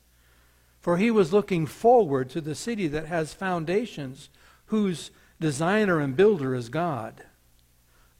For 0.80 0.98
he 0.98 1.12
was 1.12 1.34
looking 1.34 1.66
forward 1.66 2.30
to 2.32 2.42
the 2.42 2.56
city 2.56 2.88
that 2.88 3.06
has 3.06 3.34
foundations, 3.34 4.30
whose 4.68 5.12
designer 5.40 6.00
and 6.00 6.16
builder 6.16 6.56
is 6.56 6.70
God. 6.70 7.24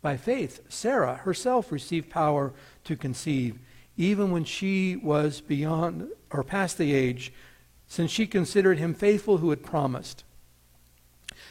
By 0.02 0.18
faith, 0.18 0.62
Sarah 0.70 1.18
herself 1.18 1.72
received 1.72 2.10
power 2.10 2.54
to 2.84 2.96
conceive, 2.96 3.60
even 3.98 4.32
when 4.32 4.44
she 4.44 4.96
was 4.96 5.42
beyond 5.42 6.10
or 6.32 6.44
past 6.44 6.78
the 6.78 6.94
age, 6.94 7.32
since 7.88 8.12
she 8.12 8.26
considered 8.26 8.80
him 8.80 8.94
faithful 8.94 9.38
who 9.38 9.50
had 9.50 9.64
promised. 9.64 10.24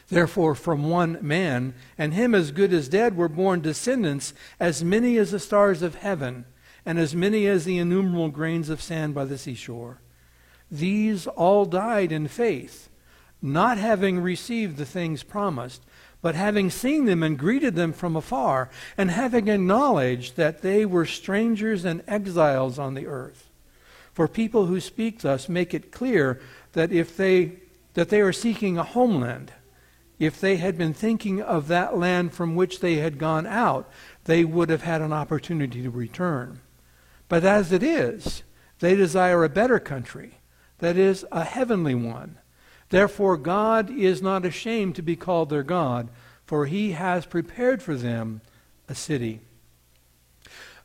Therefore, 0.08 0.54
from 0.54 0.90
one 0.90 1.18
man, 1.20 1.75
and 1.96 2.14
him 2.14 2.34
as 2.34 2.50
good 2.50 2.73
as 2.73 2.88
dead, 2.88 3.16
were 3.16 3.28
born 3.28 3.61
descendants 3.61 4.34
as 4.58 4.82
many 4.82 5.16
as 5.18 5.30
the 5.30 5.38
stars 5.38 5.82
of 5.82 5.96
heaven 5.96 6.44
and 6.84 6.99
as 6.99 7.14
many 7.14 7.46
as 7.46 7.64
the 7.64 7.78
innumerable 7.78 8.28
grains 8.28 8.68
of 8.68 8.82
sand 8.82 9.14
by 9.14 9.25
the 9.25 9.38
seashore. 9.38 10.00
These 10.70 11.26
all 11.26 11.64
died 11.64 12.12
in 12.12 12.28
faith, 12.28 12.88
not 13.42 13.78
having 13.78 14.20
received 14.20 14.76
the 14.76 14.87
things 14.87 15.22
promised, 15.22 15.82
but 16.22 16.34
having 16.34 16.70
seen 16.70 17.06
them 17.06 17.22
and 17.22 17.38
greeted 17.38 17.75
them 17.75 17.92
from 17.92 18.14
afar, 18.14 18.70
and 18.96 19.10
having 19.10 19.49
acknowledged 19.49 20.37
that 20.37 20.62
they 20.62 20.84
were 20.84 21.06
strangers 21.06 21.84
and 21.84 22.02
exiles 22.06 22.78
on 22.78 22.94
the 22.94 23.06
earth. 23.06 23.49
For 24.12 24.28
people 24.28 24.66
who 24.66 24.80
speak 24.80 25.20
thus 25.20 25.49
make 25.49 25.72
it 25.72 25.92
clear 25.92 26.40
that 26.72 26.92
if 26.92 27.16
they 27.16 27.52
that 27.94 28.08
they 28.08 28.20
are 28.20 28.32
seeking 28.32 28.78
a 28.78 28.84
homeland, 28.84 29.52
if 30.18 30.40
they 30.40 30.56
had 30.56 30.78
been 30.78 30.94
thinking 30.94 31.42
of 31.42 31.66
that 31.68 31.96
land 31.96 32.32
from 32.32 32.54
which 32.54 32.80
they 32.80 32.96
had 32.96 33.18
gone 33.18 33.46
out, 33.46 33.90
they 34.25 34.44
would 34.44 34.68
have 34.68 34.82
had 34.82 35.00
an 35.00 35.12
opportunity 35.12 35.82
to 35.82 35.90
return. 35.90 36.60
But 37.30 37.44
as 37.44 37.70
it 37.70 37.84
is, 37.84 38.42
they 38.80 38.96
desire 38.96 39.44
a 39.44 39.49
better 39.49 39.78
country, 39.78 40.40
that 40.78 40.96
is, 40.96 41.25
a 41.30 41.44
heavenly 41.44 41.94
one. 41.94 42.38
Therefore, 42.88 43.37
God 43.37 43.88
is 43.88 44.20
not 44.20 44.44
ashamed 44.44 44.96
to 44.96 45.02
be 45.02 45.14
called 45.14 45.49
their 45.49 45.62
God, 45.62 46.08
for 46.44 46.66
he 46.66 46.90
has 46.90 47.26
prepared 47.26 47.84
for 47.84 47.94
them 47.94 48.40
a 48.88 48.96
city. 48.96 49.40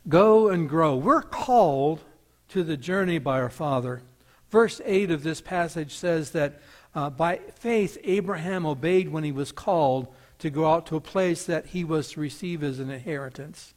Go 0.08 0.48
and 0.48 0.68
grow. 0.68 0.94
We're 0.94 1.20
called 1.20 2.04
to 2.50 2.62
the 2.62 2.76
journey 2.76 3.18
by 3.18 3.40
our 3.40 3.50
Father. 3.50 4.02
Verse 4.48 4.80
8 4.84 5.10
of 5.10 5.24
this 5.24 5.40
passage 5.40 5.96
says 5.96 6.30
that 6.30 6.60
uh, 6.94 7.10
by 7.10 7.40
faith 7.56 7.98
Abraham 8.04 8.64
obeyed 8.64 9.08
when 9.08 9.24
he 9.24 9.32
was 9.32 9.50
called 9.50 10.14
to 10.38 10.48
go 10.48 10.70
out 10.70 10.86
to 10.86 10.96
a 10.96 11.00
place 11.00 11.44
that 11.44 11.66
he 11.66 11.82
was 11.82 12.12
to 12.12 12.20
receive 12.20 12.62
as 12.62 12.78
an 12.78 12.88
inheritance. 12.88 13.74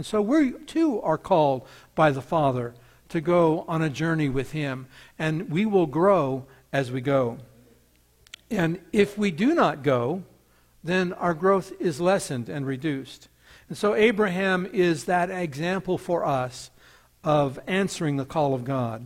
And 0.00 0.06
so 0.06 0.22
we 0.22 0.52
too 0.52 0.98
are 1.02 1.18
called 1.18 1.66
by 1.94 2.10
the 2.10 2.22
Father 2.22 2.72
to 3.10 3.20
go 3.20 3.66
on 3.68 3.82
a 3.82 3.90
journey 3.90 4.30
with 4.30 4.52
Him, 4.52 4.86
and 5.18 5.50
we 5.50 5.66
will 5.66 5.84
grow 5.84 6.46
as 6.72 6.90
we 6.90 7.02
go. 7.02 7.36
And 8.50 8.80
if 8.94 9.18
we 9.18 9.30
do 9.30 9.54
not 9.54 9.82
go, 9.82 10.22
then 10.82 11.12
our 11.12 11.34
growth 11.34 11.74
is 11.78 12.00
lessened 12.00 12.48
and 12.48 12.66
reduced. 12.66 13.28
And 13.68 13.76
so 13.76 13.94
Abraham 13.94 14.64
is 14.72 15.04
that 15.04 15.28
example 15.28 15.98
for 15.98 16.24
us 16.24 16.70
of 17.22 17.60
answering 17.66 18.16
the 18.16 18.24
call 18.24 18.54
of 18.54 18.64
God. 18.64 19.04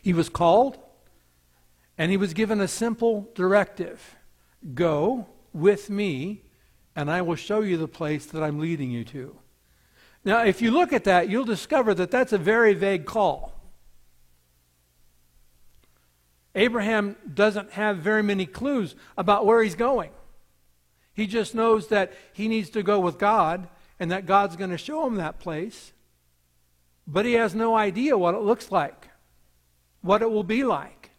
He 0.00 0.14
was 0.14 0.30
called, 0.30 0.78
and 1.98 2.10
he 2.10 2.16
was 2.16 2.32
given 2.32 2.58
a 2.58 2.68
simple 2.68 3.28
directive 3.34 4.16
Go 4.72 5.26
with 5.52 5.90
me, 5.90 6.40
and 6.96 7.10
I 7.10 7.20
will 7.20 7.36
show 7.36 7.60
you 7.60 7.76
the 7.76 7.86
place 7.86 8.24
that 8.24 8.42
I'm 8.42 8.58
leading 8.58 8.90
you 8.90 9.04
to. 9.04 9.36
Now, 10.24 10.44
if 10.44 10.62
you 10.62 10.70
look 10.70 10.92
at 10.92 11.04
that, 11.04 11.28
you'll 11.28 11.44
discover 11.44 11.94
that 11.94 12.10
that's 12.10 12.32
a 12.32 12.38
very 12.38 12.72
vague 12.72 13.04
call. 13.04 13.52
Abraham 16.54 17.16
doesn't 17.32 17.72
have 17.72 17.98
very 17.98 18.22
many 18.22 18.46
clues 18.46 18.94
about 19.18 19.44
where 19.44 19.62
he's 19.62 19.74
going. 19.74 20.10
He 21.12 21.26
just 21.26 21.54
knows 21.54 21.88
that 21.88 22.12
he 22.32 22.48
needs 22.48 22.70
to 22.70 22.82
go 22.82 23.00
with 23.00 23.18
God 23.18 23.68
and 24.00 24.10
that 24.10 24.26
God's 24.26 24.56
going 24.56 24.70
to 24.70 24.78
show 24.78 25.06
him 25.06 25.16
that 25.16 25.38
place. 25.40 25.92
But 27.06 27.26
he 27.26 27.34
has 27.34 27.54
no 27.54 27.76
idea 27.76 28.16
what 28.16 28.34
it 28.34 28.40
looks 28.40 28.72
like, 28.72 29.10
what 30.00 30.22
it 30.22 30.30
will 30.30 30.44
be 30.44 30.64
like, 30.64 31.10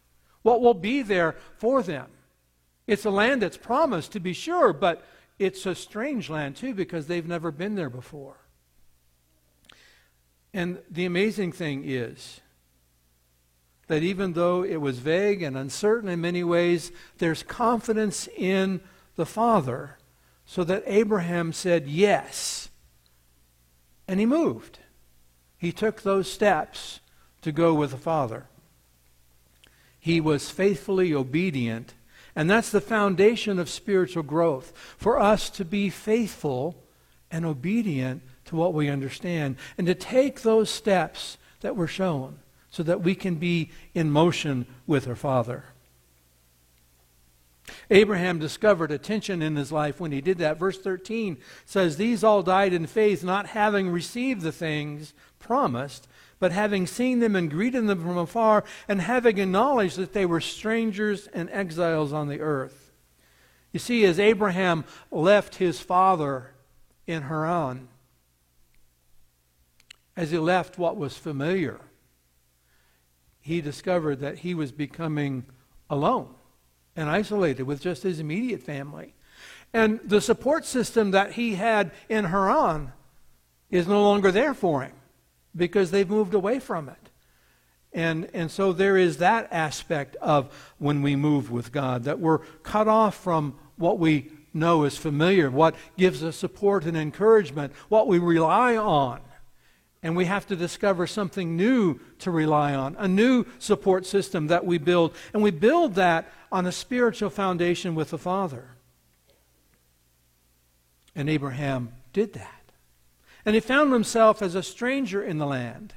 what 0.41 0.61
will 0.61 0.73
be 0.73 1.01
there 1.01 1.35
for 1.57 1.83
them. 1.83 2.07
It's 2.87 3.05
a 3.05 3.11
land 3.11 3.41
that's 3.41 3.57
promised, 3.57 4.11
to 4.13 4.19
be 4.19 4.33
sure, 4.33 4.73
but 4.73 5.03
it's 5.37 5.65
a 5.65 5.75
strange 5.75 6.29
land, 6.29 6.55
too, 6.55 6.73
because 6.73 7.07
they've 7.07 7.27
never 7.27 7.51
been 7.51 7.75
there 7.75 7.89
before. 7.89 8.37
And 10.55 10.79
the 10.89 11.03
amazing 11.03 11.51
thing 11.51 11.83
is 11.85 12.39
that 13.87 14.03
even 14.03 14.31
though 14.33 14.63
it 14.63 14.77
was 14.77 14.99
vague 14.99 15.43
and 15.43 15.57
uncertain 15.57 16.07
in 16.07 16.21
many 16.21 16.45
ways, 16.45 16.93
there's 17.17 17.43
confidence 17.43 18.29
in 18.37 18.79
the 19.17 19.25
Father, 19.25 19.97
so 20.45 20.63
that 20.63 20.83
Abraham 20.87 21.51
said 21.51 21.89
yes. 21.89 22.69
And 24.07 24.17
he 24.17 24.25
moved. 24.25 24.79
He 25.57 25.73
took 25.73 26.03
those 26.03 26.31
steps 26.31 27.01
to 27.41 27.51
go 27.51 27.73
with 27.73 27.91
the 27.91 27.97
Father. 27.97 28.45
He 29.99 30.21
was 30.21 30.49
faithfully 30.49 31.13
obedient. 31.13 31.95
And 32.33 32.49
that's 32.49 32.71
the 32.71 32.79
foundation 32.79 33.59
of 33.59 33.69
spiritual 33.69 34.23
growth 34.23 34.71
for 34.97 35.19
us 35.19 35.49
to 35.49 35.65
be 35.65 35.89
faithful 35.89 36.81
and 37.29 37.45
obedient 37.45 38.21
to 38.45 38.55
what 38.55 38.73
we 38.73 38.89
understand 38.89 39.57
and 39.77 39.87
to 39.87 39.95
take 39.95 40.41
those 40.41 40.69
steps 40.69 41.37
that 41.61 41.75
were 41.75 41.87
shown 41.87 42.39
so 42.69 42.83
that 42.83 43.01
we 43.01 43.15
can 43.15 43.35
be 43.35 43.71
in 43.93 44.11
motion 44.11 44.65
with 44.85 45.07
our 45.07 45.15
Father. 45.15 45.65
Abraham 47.89 48.39
discovered 48.39 48.91
a 48.91 48.97
tension 48.97 49.41
in 49.41 49.55
his 49.55 49.71
life 49.71 49.99
when 49.99 50.11
he 50.11 50.21
did 50.21 50.37
that. 50.39 50.59
Verse 50.59 50.77
13 50.77 51.37
says, 51.65 51.97
These 51.97 52.23
all 52.23 52.43
died 52.43 52.73
in 52.73 52.85
faith, 52.85 53.23
not 53.23 53.47
having 53.47 53.89
received 53.89 54.41
the 54.41 54.51
things 54.51 55.13
promised, 55.39 56.07
but 56.39 56.51
having 56.51 56.85
seen 56.85 57.19
them 57.19 57.35
and 57.35 57.49
greeted 57.49 57.87
them 57.87 58.01
from 58.01 58.17
afar, 58.17 58.63
and 58.87 59.01
having 59.01 59.37
acknowledged 59.37 59.97
that 59.97 60.13
they 60.13 60.25
were 60.25 60.41
strangers 60.41 61.27
and 61.27 61.49
exiles 61.49 62.13
on 62.13 62.27
the 62.27 62.41
earth. 62.41 62.91
You 63.71 63.79
see, 63.79 64.05
as 64.05 64.19
Abraham 64.19 64.85
left 65.11 65.55
his 65.55 65.79
father 65.79 66.51
in 67.07 67.23
Haran, 67.23 67.87
as 70.15 70.31
he 70.31 70.37
left 70.37 70.77
what 70.77 70.97
was 70.97 71.17
familiar, 71.17 71.79
he 73.41 73.61
discovered 73.61 74.19
that 74.21 74.39
he 74.39 74.53
was 74.53 74.71
becoming 74.71 75.45
alone 75.89 76.33
and 76.95 77.09
isolated 77.09 77.63
with 77.63 77.81
just 77.81 78.03
his 78.03 78.19
immediate 78.19 78.63
family. 78.63 79.13
And 79.73 79.99
the 80.03 80.21
support 80.21 80.65
system 80.65 81.11
that 81.11 81.33
he 81.33 81.55
had 81.55 81.91
in 82.07 82.25
Haran 82.25 82.93
is 83.69 83.87
no 83.87 84.01
longer 84.01 84.31
there 84.31 84.53
for 84.53 84.81
him 84.81 84.93
because 85.55 85.91
they've 85.91 86.09
moved 86.09 86.33
away 86.33 86.59
from 86.59 86.89
it. 86.89 87.09
And, 87.91 88.29
and 88.33 88.51
so 88.51 88.73
there 88.73 88.97
is 88.97 89.17
that 89.17 89.47
aspect 89.51 90.15
of 90.17 90.73
when 90.77 91.01
we 91.01 91.15
move 91.15 91.49
with 91.51 91.71
God, 91.71 92.03
that 92.03 92.19
we're 92.19 92.39
cut 92.63 92.87
off 92.87 93.15
from 93.15 93.57
what 93.77 93.99
we 93.99 94.31
know 94.53 94.83
is 94.83 94.97
familiar, 94.97 95.49
what 95.49 95.75
gives 95.97 96.23
us 96.23 96.35
support 96.35 96.85
and 96.85 96.97
encouragement, 96.97 97.73
what 97.89 98.07
we 98.07 98.19
rely 98.19 98.75
on. 98.75 99.21
And 100.05 100.15
we 100.15 100.25
have 100.25 100.45
to 100.49 100.55
discover 100.55 101.07
something 101.07 101.57
new 101.57 101.99
to 102.19 102.29
rely 102.29 102.75
on, 102.75 102.95
a 102.99 103.07
new 103.07 103.43
support 103.57 104.05
system 104.05 104.45
that 104.47 104.63
we 104.63 104.77
build. 104.77 105.15
And 105.33 105.41
we 105.41 105.49
build 105.49 105.95
that 105.95 106.31
on 106.51 106.67
a 106.67 106.71
spiritual 106.71 107.31
foundation 107.31 107.95
with 107.95 108.11
the 108.11 108.19
Father. 108.19 108.75
And 111.15 111.27
Abraham 111.27 111.91
did 112.13 112.33
that. 112.33 112.71
And 113.45 113.55
he 113.55 113.59
found 113.59 113.91
himself 113.91 114.43
as 114.43 114.53
a 114.53 114.61
stranger 114.61 115.23
in 115.23 115.39
the 115.39 115.47
land, 115.47 115.95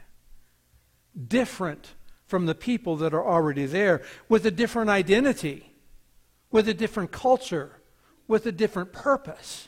different 1.28 1.92
from 2.24 2.46
the 2.46 2.54
people 2.54 2.96
that 2.96 3.12
are 3.12 3.26
already 3.26 3.66
there, 3.66 4.00
with 4.26 4.46
a 4.46 4.50
different 4.50 4.88
identity, 4.88 5.74
with 6.50 6.66
a 6.66 6.72
different 6.72 7.12
culture, 7.12 7.72
with 8.26 8.46
a 8.46 8.52
different 8.52 8.90
purpose 8.90 9.67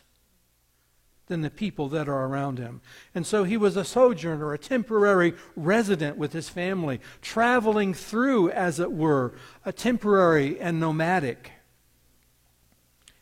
than 1.30 1.42
the 1.42 1.48
people 1.48 1.88
that 1.88 2.08
are 2.08 2.26
around 2.26 2.58
him. 2.58 2.80
And 3.14 3.24
so 3.24 3.44
he 3.44 3.56
was 3.56 3.76
a 3.76 3.84
sojourner, 3.84 4.52
a 4.52 4.58
temporary 4.58 5.32
resident 5.54 6.16
with 6.16 6.32
his 6.32 6.48
family, 6.48 7.00
traveling 7.22 7.94
through, 7.94 8.50
as 8.50 8.80
it 8.80 8.90
were, 8.90 9.34
a 9.64 9.72
temporary 9.72 10.60
and 10.60 10.80
nomadic. 10.80 11.52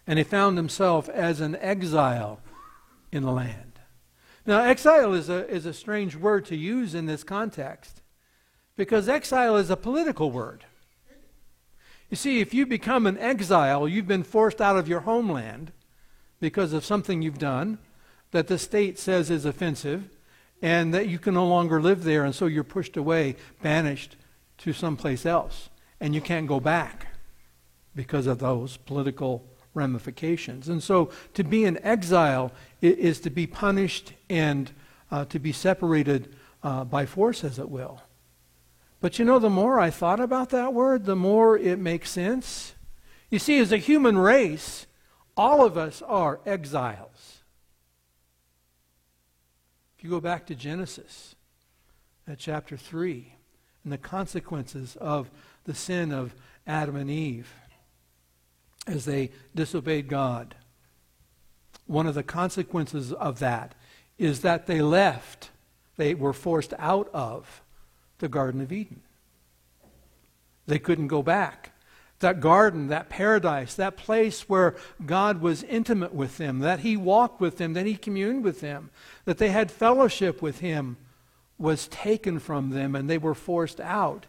And 0.07 0.19
he 0.19 0.25
found 0.25 0.57
himself 0.57 1.11
as 1.11 1.43
an 1.43 1.55
exile 1.57 2.41
in 3.12 3.25
the 3.25 3.31
land. 3.31 3.79
Now, 4.47 4.62
exile 4.62 5.12
is 5.12 5.29
a, 5.29 5.47
is 5.47 5.67
a 5.67 5.75
strange 5.75 6.17
word 6.17 6.47
to 6.47 6.57
use 6.57 6.95
in 6.95 7.05
this 7.05 7.23
context 7.23 8.00
because 8.75 9.07
exile 9.07 9.57
is 9.57 9.69
a 9.69 9.77
political 9.77 10.31
word. 10.31 10.65
You 12.09 12.17
see, 12.17 12.41
if 12.41 12.55
you 12.55 12.65
become 12.65 13.07
an 13.07 13.19
exile, 13.19 13.87
you've 13.87 14.09
been 14.09 14.23
forced 14.23 14.62
out 14.62 14.79
of 14.79 14.88
your 14.88 15.00
homeland 15.00 15.73
because 16.41 16.73
of 16.73 16.87
something 16.87 17.21
you've 17.21 17.37
done 17.37 17.79
that 18.30 18.47
the 18.47 18.58
state 18.58 18.99
says 18.99 19.30
is 19.30 19.44
offensive 19.44 20.08
and 20.61 20.92
that 20.92 21.08
you 21.08 21.18
can 21.18 21.35
no 21.35 21.47
longer 21.47 21.80
live 21.80 22.04
there, 22.04 22.25
and 22.25 22.35
so 22.35 22.47
you're 22.47 22.64
pushed 22.64 22.97
away, 22.97 23.37
banished 23.62 24.16
to 24.58 24.73
someplace 24.73 25.25
else, 25.25 25.68
and 26.00 26.14
you 26.14 26.20
can't 26.20 26.49
go 26.49 26.58
back 26.58 27.06
because 27.94 28.26
of 28.26 28.38
those 28.38 28.76
political 28.76 29.44
ramifications. 29.75 30.68
And 30.68 30.82
so 30.82 31.11
to 31.35 31.44
be 31.44 31.64
in 31.64 31.82
exile 31.85 32.52
is 32.82 33.20
to 33.20 33.30
be 33.30 33.47
punished 33.47 34.12
and 34.28 34.70
uh, 35.11 35.25
to 35.26 35.38
be 35.38 35.52
separated 35.52 36.35
uh, 36.62 36.85
by 36.85 37.06
force, 37.06 37.44
as 37.44 37.58
it 37.58 37.70
will. 37.70 38.02
But 39.00 39.18
you 39.18 39.25
know, 39.25 39.38
the 39.38 39.50
more 39.50 39.78
I 39.78 39.90
thought 39.90 40.20
about 40.20 40.50
that 40.50 40.75
word, 40.75 41.04
the 41.04 41.16
more 41.16 41.56
it 41.56 41.78
makes 41.78 42.11
sense. 42.11 42.75
You 43.30 43.38
see, 43.38 43.58
as 43.58 43.70
a 43.70 43.76
human 43.76 44.18
race, 44.18 44.87
all 45.37 45.64
of 45.64 45.78
us 45.78 46.02
are 46.02 46.40
exiles. 46.44 47.17
If 49.99 50.05
you 50.05 50.11
go 50.11 50.21
back 50.21 50.47
to 50.47 50.55
Genesis 50.55 51.35
at 52.28 52.38
chapter 52.38 52.76
3 52.76 53.35
and 53.83 53.93
the 53.93 53.99
consequences 53.99 54.95
of 55.00 55.28
the 55.64 55.75
sin 55.75 56.12
of 56.12 56.37
Adam 56.69 56.95
and 56.95 57.11
Eve 57.11 57.52
as 58.87 59.07
they 59.07 59.33
disobeyed 59.57 60.07
God, 60.07 60.55
one 61.88 62.07
of 62.07 62.14
the 62.14 62.23
consequences 62.23 63.12
of 63.12 63.40
that 63.40 63.75
is 64.19 64.43
that 64.43 64.69
they 64.69 64.83
left, 64.83 65.50
they 65.97 66.14
were 66.14 66.33
forced 66.33 66.75
out 66.78 67.11
of 67.12 67.64
the 68.19 68.28
Garden 68.28 68.61
of 68.61 68.71
Eden. 68.71 69.00
They 70.69 70.78
couldn't 70.78 71.09
go 71.09 71.25
back 71.25 71.73
that 72.20 72.40
garden, 72.40 72.88
that 72.88 73.08
paradise, 73.08 73.75
that 73.75 73.96
place 73.96 74.48
where 74.48 74.75
God 75.04 75.40
was 75.40 75.62
intimate 75.62 76.14
with 76.14 76.37
them, 76.38 76.58
that 76.60 76.80
He 76.80 76.96
walked 76.96 77.40
with 77.40 77.58
them, 77.58 77.75
that 77.75 77.87
He 77.87 77.96
communed 77.96 78.42
with 78.42 78.60
them, 78.60 78.90
that 79.25 79.38
they 79.38 79.50
had 79.50 79.70
fellowship 79.70 80.42
with 80.42 80.60
Him, 80.60 80.96
was 81.58 81.88
taken 81.88 82.38
from 82.38 82.70
them 82.70 82.94
and 82.94 83.10
they 83.10 83.18
were 83.18 83.34
forced 83.34 83.80
out. 83.80 84.26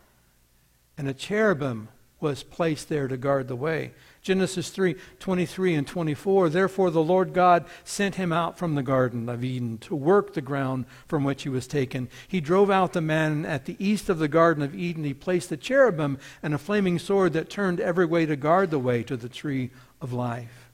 And 0.97 1.07
a 1.07 1.13
cherubim 1.13 1.89
was 2.19 2.43
placed 2.43 2.89
there 2.89 3.07
to 3.07 3.17
guard 3.17 3.47
the 3.47 3.55
way. 3.55 3.91
Genesis 4.21 4.69
3 4.69 4.95
23 5.19 5.75
and 5.75 5.87
24. 5.87 6.49
Therefore, 6.49 6.91
the 6.91 7.03
Lord 7.03 7.33
God 7.33 7.65
sent 7.83 8.15
him 8.15 8.31
out 8.31 8.57
from 8.57 8.75
the 8.75 8.83
Garden 8.83 9.29
of 9.29 9.43
Eden 9.43 9.77
to 9.79 9.95
work 9.95 10.33
the 10.33 10.41
ground 10.41 10.85
from 11.07 11.23
which 11.23 11.43
he 11.43 11.49
was 11.49 11.67
taken. 11.67 12.09
He 12.27 12.41
drove 12.41 12.69
out 12.69 12.93
the 12.93 13.01
man 13.01 13.45
at 13.45 13.65
the 13.65 13.77
east 13.79 14.09
of 14.09 14.19
the 14.19 14.27
Garden 14.27 14.61
of 14.61 14.75
Eden. 14.75 15.03
He 15.03 15.13
placed 15.13 15.51
a 15.51 15.57
cherubim 15.57 16.19
and 16.43 16.53
a 16.53 16.57
flaming 16.57 16.99
sword 16.99 17.33
that 17.33 17.49
turned 17.49 17.79
every 17.79 18.05
way 18.05 18.25
to 18.25 18.35
guard 18.35 18.71
the 18.71 18.79
way 18.79 19.03
to 19.03 19.15
the 19.15 19.29
tree 19.29 19.71
of 20.01 20.11
life. 20.11 20.71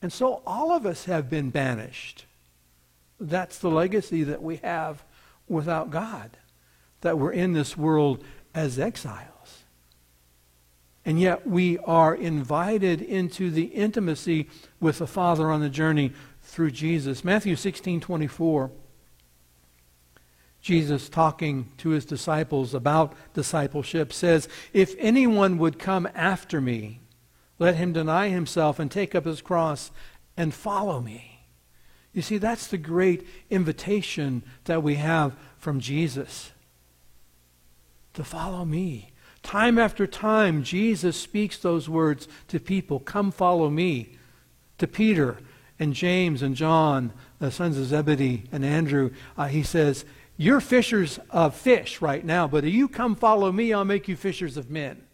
And 0.00 0.12
so 0.12 0.42
all 0.46 0.72
of 0.72 0.86
us 0.86 1.04
have 1.04 1.30
been 1.30 1.50
banished. 1.50 2.26
That's 3.20 3.58
the 3.58 3.70
legacy 3.70 4.24
that 4.24 4.42
we 4.42 4.56
have 4.56 5.02
without 5.48 5.90
God, 5.90 6.36
that 7.02 7.18
we're 7.18 7.32
in 7.32 7.52
this 7.52 7.76
world 7.76 8.24
as 8.54 8.78
exiles. 8.78 9.33
And 11.04 11.20
yet 11.20 11.46
we 11.46 11.78
are 11.78 12.14
invited 12.14 13.02
into 13.02 13.50
the 13.50 13.64
intimacy 13.64 14.48
with 14.80 14.98
the 14.98 15.06
Father 15.06 15.50
on 15.50 15.60
the 15.60 15.68
journey 15.68 16.12
through 16.40 16.70
Jesus. 16.70 17.24
Matthew 17.24 17.56
16 17.56 18.00
24. 18.00 18.70
Jesus, 20.60 21.10
talking 21.10 21.70
to 21.76 21.90
his 21.90 22.06
disciples 22.06 22.72
about 22.72 23.12
discipleship, 23.34 24.14
says, 24.14 24.48
If 24.72 24.94
anyone 24.98 25.58
would 25.58 25.78
come 25.78 26.08
after 26.14 26.58
me, 26.58 27.00
let 27.58 27.74
him 27.74 27.92
deny 27.92 28.30
himself 28.30 28.78
and 28.78 28.90
take 28.90 29.14
up 29.14 29.26
his 29.26 29.42
cross 29.42 29.90
and 30.38 30.54
follow 30.54 31.00
me. 31.00 31.46
You 32.14 32.22
see, 32.22 32.38
that's 32.38 32.66
the 32.66 32.78
great 32.78 33.26
invitation 33.50 34.42
that 34.64 34.82
we 34.82 34.94
have 34.94 35.36
from 35.58 35.80
Jesus 35.80 36.52
to 38.14 38.24
follow 38.24 38.64
me. 38.64 39.12
Time 39.44 39.78
after 39.78 40.06
time, 40.06 40.62
Jesus 40.62 41.20
speaks 41.20 41.58
those 41.58 41.88
words 41.88 42.26
to 42.48 42.58
people 42.58 42.98
Come 42.98 43.30
follow 43.30 43.70
me. 43.70 44.16
To 44.78 44.88
Peter 44.88 45.38
and 45.78 45.94
James 45.94 46.42
and 46.42 46.56
John, 46.56 47.12
the 47.38 47.52
sons 47.52 47.78
of 47.78 47.84
Zebedee 47.84 48.44
and 48.50 48.64
Andrew, 48.64 49.10
uh, 49.36 49.46
he 49.46 49.62
says, 49.62 50.04
You're 50.36 50.60
fishers 50.60 51.20
of 51.30 51.54
fish 51.54 52.00
right 52.00 52.24
now, 52.24 52.48
but 52.48 52.64
if 52.64 52.74
you 52.74 52.88
come 52.88 53.14
follow 53.14 53.52
me, 53.52 53.72
I'll 53.72 53.84
make 53.84 54.08
you 54.08 54.16
fishers 54.16 54.56
of 54.56 54.70
men. 54.70 55.04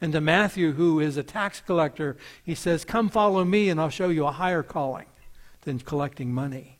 And 0.00 0.12
to 0.12 0.20
Matthew, 0.20 0.72
who 0.72 1.00
is 1.00 1.16
a 1.16 1.22
tax 1.24 1.60
collector, 1.60 2.16
he 2.42 2.54
says, 2.54 2.84
Come 2.84 3.10
follow 3.10 3.44
me, 3.44 3.68
and 3.68 3.80
I'll 3.80 3.90
show 3.90 4.08
you 4.08 4.24
a 4.26 4.32
higher 4.32 4.62
calling 4.62 5.06
than 5.62 5.80
collecting 5.80 6.32
money. 6.32 6.77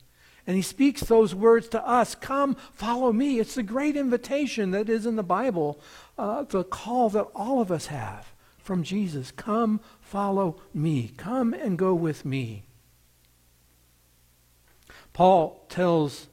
And 0.49 0.57
he 0.57 0.63
speaks 0.63 1.03
those 1.03 1.35
words 1.35 1.69
to 1.69 1.87
us 1.87 2.15
Come, 2.15 2.57
follow 2.73 3.13
me. 3.13 3.39
It's 3.39 3.55
the 3.55 3.63
great 3.63 3.97
invitation 3.97 4.71
that 4.71 4.89
is 4.89 5.05
in 5.05 5.17
the 5.17 5.23
Bible, 5.23 5.79
uh, 6.17 6.45
the 6.45 6.65
call 6.65 7.11
that 7.11 7.27
all 7.35 7.61
of 7.61 7.71
us 7.71 7.87
have 7.87 8.33
from 8.57 8.83
Jesus. 8.83 9.31
Come, 9.31 9.79
follow 10.01 10.57
me. 10.73 11.13
Come 11.19 11.53
and 11.53 11.77
go 11.77 11.95
with 11.95 12.25
me. 12.25 12.65
Paul 15.13 15.67
tells 15.69 16.29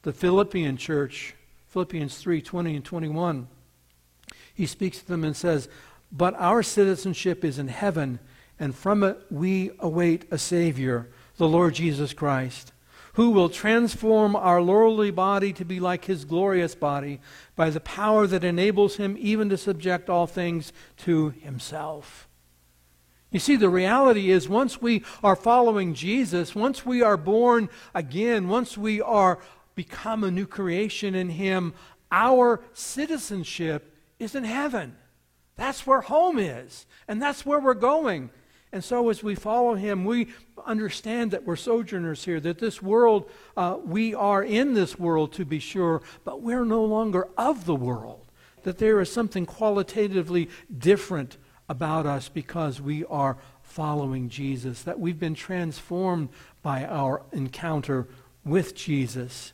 the 0.00 0.14
Philippian 0.14 0.78
church, 0.78 1.34
Philippians 1.66 2.16
3 2.16 2.40
20 2.40 2.76
and 2.76 2.84
21, 2.86 3.48
he 4.54 4.64
speaks 4.64 5.00
to 5.00 5.06
them 5.06 5.24
and 5.24 5.36
says, 5.36 5.68
But 6.10 6.34
our 6.38 6.62
citizenship 6.62 7.44
is 7.44 7.58
in 7.58 7.68
heaven, 7.68 8.18
and 8.58 8.74
from 8.74 9.02
it 9.02 9.18
we 9.30 9.72
await 9.78 10.24
a 10.30 10.38
Savior 10.38 11.10
the 11.36 11.46
Lord 11.46 11.74
Jesus 11.74 12.14
Christ, 12.14 12.72
who 13.18 13.30
will 13.30 13.48
transform 13.48 14.36
our 14.36 14.62
lowly 14.62 15.10
body 15.10 15.52
to 15.52 15.64
be 15.64 15.80
like 15.80 16.04
his 16.04 16.24
glorious 16.24 16.76
body 16.76 17.18
by 17.56 17.68
the 17.68 17.80
power 17.80 18.28
that 18.28 18.44
enables 18.44 18.94
him 18.94 19.16
even 19.18 19.48
to 19.48 19.56
subject 19.56 20.08
all 20.08 20.24
things 20.24 20.72
to 20.96 21.30
himself. 21.30 22.28
You 23.32 23.40
see, 23.40 23.56
the 23.56 23.68
reality 23.68 24.30
is 24.30 24.48
once 24.48 24.80
we 24.80 25.02
are 25.20 25.34
following 25.34 25.94
Jesus, 25.94 26.54
once 26.54 26.86
we 26.86 27.02
are 27.02 27.16
born 27.16 27.68
again, 27.92 28.46
once 28.46 28.78
we 28.78 29.00
are 29.00 29.40
become 29.74 30.22
a 30.22 30.30
new 30.30 30.46
creation 30.46 31.16
in 31.16 31.30
him, 31.30 31.74
our 32.12 32.60
citizenship 32.72 33.96
is 34.20 34.36
in 34.36 34.44
heaven. 34.44 34.94
That's 35.56 35.84
where 35.84 36.02
home 36.02 36.38
is, 36.38 36.86
and 37.08 37.20
that's 37.20 37.44
where 37.44 37.58
we're 37.58 37.74
going. 37.74 38.30
And 38.72 38.84
so, 38.84 39.08
as 39.08 39.22
we 39.22 39.34
follow 39.34 39.74
him, 39.74 40.04
we 40.04 40.28
understand 40.66 41.30
that 41.30 41.44
we're 41.44 41.56
sojourners 41.56 42.24
here, 42.24 42.38
that 42.40 42.58
this 42.58 42.82
world, 42.82 43.30
uh, 43.56 43.78
we 43.82 44.14
are 44.14 44.42
in 44.42 44.74
this 44.74 44.98
world 44.98 45.32
to 45.34 45.44
be 45.44 45.58
sure, 45.58 46.02
but 46.24 46.42
we're 46.42 46.64
no 46.64 46.84
longer 46.84 47.28
of 47.38 47.64
the 47.64 47.74
world. 47.74 48.26
That 48.64 48.78
there 48.78 49.00
is 49.00 49.10
something 49.10 49.46
qualitatively 49.46 50.50
different 50.76 51.38
about 51.68 52.04
us 52.04 52.28
because 52.28 52.80
we 52.80 53.04
are 53.06 53.38
following 53.62 54.28
Jesus, 54.28 54.82
that 54.82 55.00
we've 55.00 55.18
been 55.18 55.34
transformed 55.34 56.28
by 56.62 56.84
our 56.84 57.22
encounter 57.32 58.08
with 58.44 58.74
Jesus. 58.74 59.52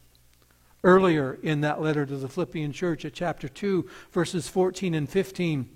Earlier 0.83 1.38
in 1.43 1.61
that 1.62 1.81
letter 1.81 2.05
to 2.05 2.17
the 2.17 2.29
Philippian 2.29 2.73
church 2.73 3.05
at 3.05 3.15
chapter 3.15 3.49
2, 3.49 3.88
verses 4.12 4.49
14 4.49 4.95
and 4.95 5.09
15, 5.09 5.69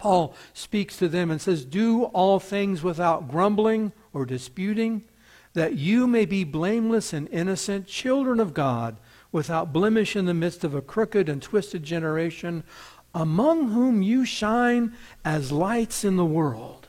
Paul 0.00 0.34
speaks 0.54 0.96
to 0.96 1.08
them 1.08 1.30
and 1.30 1.38
says, 1.42 1.62
Do 1.62 2.04
all 2.04 2.40
things 2.40 2.82
without 2.82 3.28
grumbling 3.28 3.92
or 4.14 4.24
disputing, 4.24 5.04
that 5.52 5.74
you 5.74 6.06
may 6.06 6.24
be 6.24 6.42
blameless 6.42 7.12
and 7.12 7.28
innocent, 7.28 7.86
children 7.86 8.40
of 8.40 8.54
God, 8.54 8.96
without 9.30 9.74
blemish 9.74 10.16
in 10.16 10.24
the 10.24 10.32
midst 10.32 10.64
of 10.64 10.74
a 10.74 10.80
crooked 10.80 11.28
and 11.28 11.42
twisted 11.42 11.82
generation, 11.82 12.64
among 13.14 13.72
whom 13.72 14.00
you 14.00 14.24
shine 14.24 14.94
as 15.22 15.52
lights 15.52 16.02
in 16.02 16.16
the 16.16 16.24
world. 16.24 16.88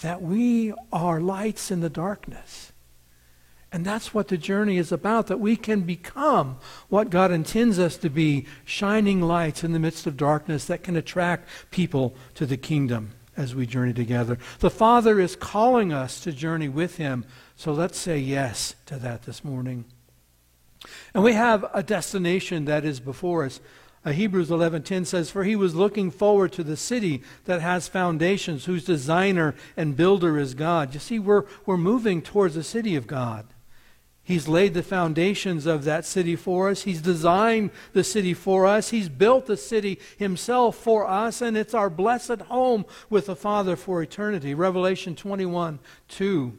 That 0.00 0.20
we 0.20 0.74
are 0.92 1.20
lights 1.20 1.70
in 1.70 1.80
the 1.80 1.88
darkness. 1.88 2.72
And 3.70 3.84
that's 3.84 4.14
what 4.14 4.28
the 4.28 4.38
journey 4.38 4.78
is 4.78 4.92
about, 4.92 5.26
that 5.26 5.40
we 5.40 5.54
can 5.54 5.82
become 5.82 6.58
what 6.88 7.10
God 7.10 7.30
intends 7.30 7.78
us 7.78 7.98
to 7.98 8.08
be 8.08 8.46
shining 8.64 9.20
lights 9.20 9.62
in 9.62 9.72
the 9.72 9.78
midst 9.78 10.06
of 10.06 10.16
darkness 10.16 10.64
that 10.66 10.82
can 10.82 10.96
attract 10.96 11.48
people 11.70 12.14
to 12.34 12.46
the 12.46 12.56
kingdom 12.56 13.10
as 13.36 13.54
we 13.54 13.66
journey 13.66 13.92
together. 13.92 14.38
The 14.60 14.70
Father 14.70 15.20
is 15.20 15.36
calling 15.36 15.92
us 15.92 16.20
to 16.20 16.32
journey 16.32 16.68
with 16.68 16.96
Him, 16.96 17.26
so 17.56 17.72
let's 17.72 17.98
say 17.98 18.18
yes 18.18 18.74
to 18.86 18.96
that 18.96 19.22
this 19.22 19.44
morning. 19.44 19.84
And 21.12 21.22
we 21.22 21.34
have 21.34 21.66
a 21.74 21.82
destination 21.82 22.64
that 22.64 22.84
is 22.84 23.00
before 23.00 23.44
us. 23.44 23.60
Uh, 24.04 24.12
Hebrews 24.12 24.50
11:10 24.50 25.04
says, 25.04 25.30
"For 25.30 25.44
he 25.44 25.56
was 25.56 25.74
looking 25.74 26.10
forward 26.10 26.52
to 26.52 26.64
the 26.64 26.76
city 26.76 27.22
that 27.44 27.60
has 27.60 27.88
foundations, 27.88 28.64
whose 28.64 28.84
designer 28.84 29.54
and 29.76 29.96
builder 29.96 30.38
is 30.38 30.54
God." 30.54 30.94
You 30.94 31.00
see, 31.00 31.18
we're, 31.18 31.44
we're 31.66 31.76
moving 31.76 32.22
towards 32.22 32.54
the 32.54 32.62
city 32.62 32.96
of 32.96 33.06
God. 33.06 33.46
He's 34.28 34.46
laid 34.46 34.74
the 34.74 34.82
foundations 34.82 35.64
of 35.64 35.84
that 35.84 36.04
city 36.04 36.36
for 36.36 36.68
us. 36.68 36.82
He's 36.82 37.00
designed 37.00 37.70
the 37.94 38.04
city 38.04 38.34
for 38.34 38.66
us. 38.66 38.90
He's 38.90 39.08
built 39.08 39.46
the 39.46 39.56
city 39.56 39.98
himself 40.18 40.76
for 40.76 41.08
us, 41.08 41.40
and 41.40 41.56
it's 41.56 41.72
our 41.72 41.88
blessed 41.88 42.42
home 42.42 42.84
with 43.08 43.24
the 43.24 43.34
Father 43.34 43.74
for 43.74 44.02
eternity. 44.02 44.52
Revelation 44.52 45.16
21 45.16 45.78
2. 46.08 46.58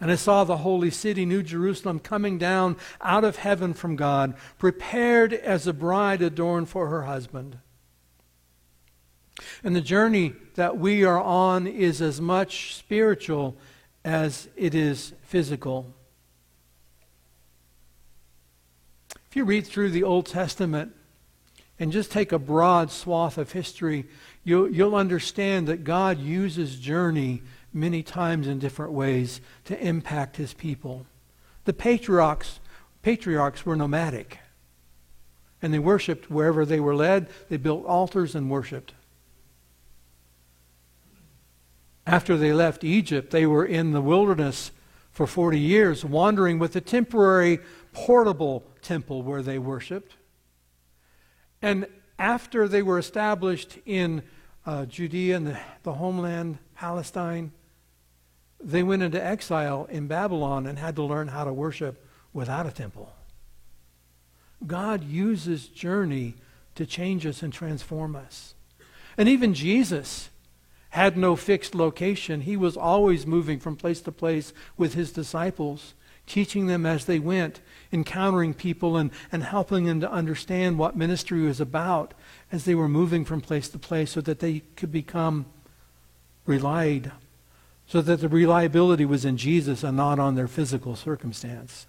And 0.00 0.10
I 0.10 0.14
saw 0.14 0.44
the 0.44 0.56
holy 0.56 0.90
city, 0.90 1.26
New 1.26 1.42
Jerusalem, 1.42 1.98
coming 1.98 2.38
down 2.38 2.78
out 3.02 3.24
of 3.24 3.36
heaven 3.36 3.74
from 3.74 3.94
God, 3.94 4.34
prepared 4.56 5.34
as 5.34 5.66
a 5.66 5.74
bride 5.74 6.22
adorned 6.22 6.70
for 6.70 6.88
her 6.88 7.02
husband. 7.02 7.58
And 9.62 9.76
the 9.76 9.82
journey 9.82 10.32
that 10.54 10.78
we 10.78 11.04
are 11.04 11.20
on 11.20 11.66
is 11.66 12.00
as 12.00 12.18
much 12.18 12.74
spiritual 12.74 13.58
as 14.06 14.48
it 14.56 14.74
is 14.74 15.12
physical. 15.20 15.94
If 19.34 19.38
you 19.38 19.44
read 19.46 19.66
through 19.66 19.90
the 19.90 20.04
Old 20.04 20.26
Testament 20.26 20.94
and 21.80 21.90
just 21.90 22.12
take 22.12 22.30
a 22.30 22.38
broad 22.38 22.92
swath 22.92 23.36
of 23.36 23.50
history, 23.50 24.06
you'll, 24.44 24.70
you'll 24.70 24.94
understand 24.94 25.66
that 25.66 25.82
God 25.82 26.20
uses 26.20 26.78
journey 26.78 27.42
many 27.72 28.04
times 28.04 28.46
in 28.46 28.60
different 28.60 28.92
ways 28.92 29.40
to 29.64 29.76
impact 29.84 30.36
his 30.36 30.54
people. 30.54 31.04
The 31.64 31.72
patriarchs, 31.72 32.60
patriarchs 33.02 33.66
were 33.66 33.74
nomadic, 33.74 34.38
and 35.60 35.74
they 35.74 35.80
worshiped 35.80 36.30
wherever 36.30 36.64
they 36.64 36.78
were 36.78 36.94
led. 36.94 37.26
They 37.48 37.56
built 37.56 37.84
altars 37.86 38.36
and 38.36 38.48
worshiped. 38.48 38.94
After 42.06 42.36
they 42.36 42.52
left 42.52 42.84
Egypt, 42.84 43.32
they 43.32 43.46
were 43.46 43.66
in 43.66 43.90
the 43.90 44.00
wilderness 44.00 44.70
for 45.10 45.26
40 45.26 45.58
years, 45.58 46.04
wandering 46.04 46.60
with 46.60 46.76
a 46.76 46.80
temporary 46.80 47.58
portable 47.94 48.64
temple 48.82 49.22
where 49.22 49.40
they 49.40 49.58
worshiped. 49.58 50.16
And 51.62 51.86
after 52.18 52.68
they 52.68 52.82
were 52.82 52.98
established 52.98 53.78
in 53.86 54.22
uh, 54.66 54.84
Judea 54.84 55.36
and 55.36 55.46
the, 55.46 55.58
the 55.82 55.94
homeland, 55.94 56.58
Palestine, 56.74 57.52
they 58.60 58.82
went 58.82 59.02
into 59.02 59.22
exile 59.22 59.86
in 59.90 60.06
Babylon 60.06 60.66
and 60.66 60.78
had 60.78 60.96
to 60.96 61.02
learn 61.02 61.28
how 61.28 61.44
to 61.44 61.52
worship 61.52 62.04
without 62.32 62.66
a 62.66 62.70
temple. 62.70 63.12
God 64.66 65.04
uses 65.04 65.68
journey 65.68 66.34
to 66.74 66.86
change 66.86 67.26
us 67.26 67.42
and 67.42 67.52
transform 67.52 68.16
us. 68.16 68.54
And 69.16 69.28
even 69.28 69.54
Jesus 69.54 70.30
had 70.90 71.16
no 71.16 71.36
fixed 71.36 71.74
location. 71.74 72.40
He 72.40 72.56
was 72.56 72.76
always 72.76 73.26
moving 73.26 73.58
from 73.58 73.76
place 73.76 74.00
to 74.02 74.12
place 74.12 74.52
with 74.76 74.94
his 74.94 75.12
disciples 75.12 75.94
teaching 76.26 76.66
them 76.66 76.86
as 76.86 77.04
they 77.04 77.18
went, 77.18 77.60
encountering 77.92 78.54
people 78.54 78.96
and, 78.96 79.10
and 79.30 79.42
helping 79.42 79.84
them 79.84 80.00
to 80.00 80.10
understand 80.10 80.78
what 80.78 80.96
ministry 80.96 81.42
was 81.42 81.60
about 81.60 82.14
as 82.50 82.64
they 82.64 82.74
were 82.74 82.88
moving 82.88 83.24
from 83.24 83.40
place 83.40 83.68
to 83.68 83.78
place 83.78 84.12
so 84.12 84.20
that 84.20 84.40
they 84.40 84.60
could 84.76 84.90
become 84.90 85.46
relied, 86.46 87.12
so 87.86 88.00
that 88.00 88.20
the 88.20 88.28
reliability 88.28 89.04
was 89.04 89.24
in 89.24 89.36
Jesus 89.36 89.82
and 89.82 89.96
not 89.96 90.18
on 90.18 90.34
their 90.34 90.48
physical 90.48 90.96
circumstance. 90.96 91.86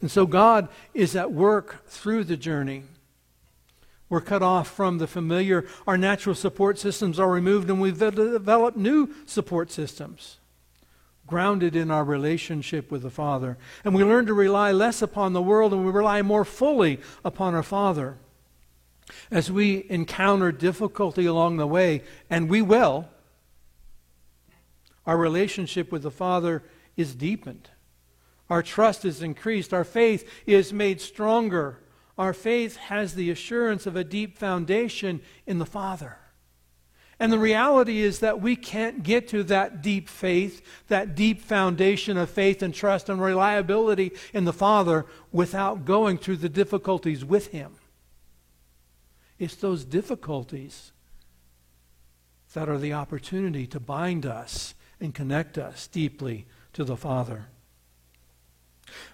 And 0.00 0.10
so 0.10 0.26
God 0.26 0.68
is 0.92 1.16
at 1.16 1.32
work 1.32 1.86
through 1.86 2.24
the 2.24 2.36
journey. 2.36 2.84
We're 4.08 4.20
cut 4.20 4.42
off 4.42 4.68
from 4.68 4.98
the 4.98 5.06
familiar. 5.06 5.66
Our 5.86 5.96
natural 5.96 6.34
support 6.34 6.78
systems 6.78 7.18
are 7.18 7.30
removed, 7.30 7.68
and 7.70 7.80
we've 7.80 7.98
developed 7.98 8.76
new 8.76 9.14
support 9.26 9.70
systems 9.72 10.38
grounded 11.26 11.74
in 11.74 11.90
our 11.90 12.04
relationship 12.04 12.90
with 12.90 13.02
the 13.02 13.10
Father. 13.10 13.56
And 13.84 13.94
we 13.94 14.04
learn 14.04 14.26
to 14.26 14.34
rely 14.34 14.72
less 14.72 15.02
upon 15.02 15.32
the 15.32 15.42
world 15.42 15.72
and 15.72 15.84
we 15.84 15.90
rely 15.90 16.22
more 16.22 16.44
fully 16.44 17.00
upon 17.24 17.54
our 17.54 17.62
Father. 17.62 18.18
As 19.30 19.50
we 19.50 19.86
encounter 19.88 20.52
difficulty 20.52 21.26
along 21.26 21.56
the 21.56 21.66
way, 21.66 22.02
and 22.30 22.48
we 22.48 22.62
will, 22.62 23.08
our 25.06 25.16
relationship 25.16 25.92
with 25.92 26.02
the 26.02 26.10
Father 26.10 26.62
is 26.96 27.14
deepened. 27.14 27.70
Our 28.48 28.62
trust 28.62 29.04
is 29.04 29.22
increased. 29.22 29.72
Our 29.72 29.84
faith 29.84 30.28
is 30.46 30.72
made 30.72 31.00
stronger. 31.00 31.80
Our 32.16 32.32
faith 32.32 32.76
has 32.76 33.14
the 33.14 33.30
assurance 33.30 33.86
of 33.86 33.96
a 33.96 34.04
deep 34.04 34.38
foundation 34.38 35.20
in 35.46 35.58
the 35.58 35.66
Father. 35.66 36.18
And 37.24 37.32
the 37.32 37.38
reality 37.38 38.02
is 38.02 38.18
that 38.18 38.42
we 38.42 38.54
can't 38.54 39.02
get 39.02 39.28
to 39.28 39.42
that 39.44 39.80
deep 39.80 40.10
faith, 40.10 40.60
that 40.88 41.14
deep 41.14 41.40
foundation 41.40 42.18
of 42.18 42.28
faith 42.28 42.62
and 42.62 42.74
trust 42.74 43.08
and 43.08 43.18
reliability 43.18 44.12
in 44.34 44.44
the 44.44 44.52
Father 44.52 45.06
without 45.32 45.86
going 45.86 46.18
through 46.18 46.36
the 46.36 46.50
difficulties 46.50 47.24
with 47.24 47.46
Him. 47.46 47.76
It's 49.38 49.54
those 49.54 49.86
difficulties 49.86 50.92
that 52.52 52.68
are 52.68 52.76
the 52.76 52.92
opportunity 52.92 53.66
to 53.68 53.80
bind 53.80 54.26
us 54.26 54.74
and 55.00 55.14
connect 55.14 55.56
us 55.56 55.86
deeply 55.86 56.44
to 56.74 56.84
the 56.84 56.94
Father. 56.94 57.46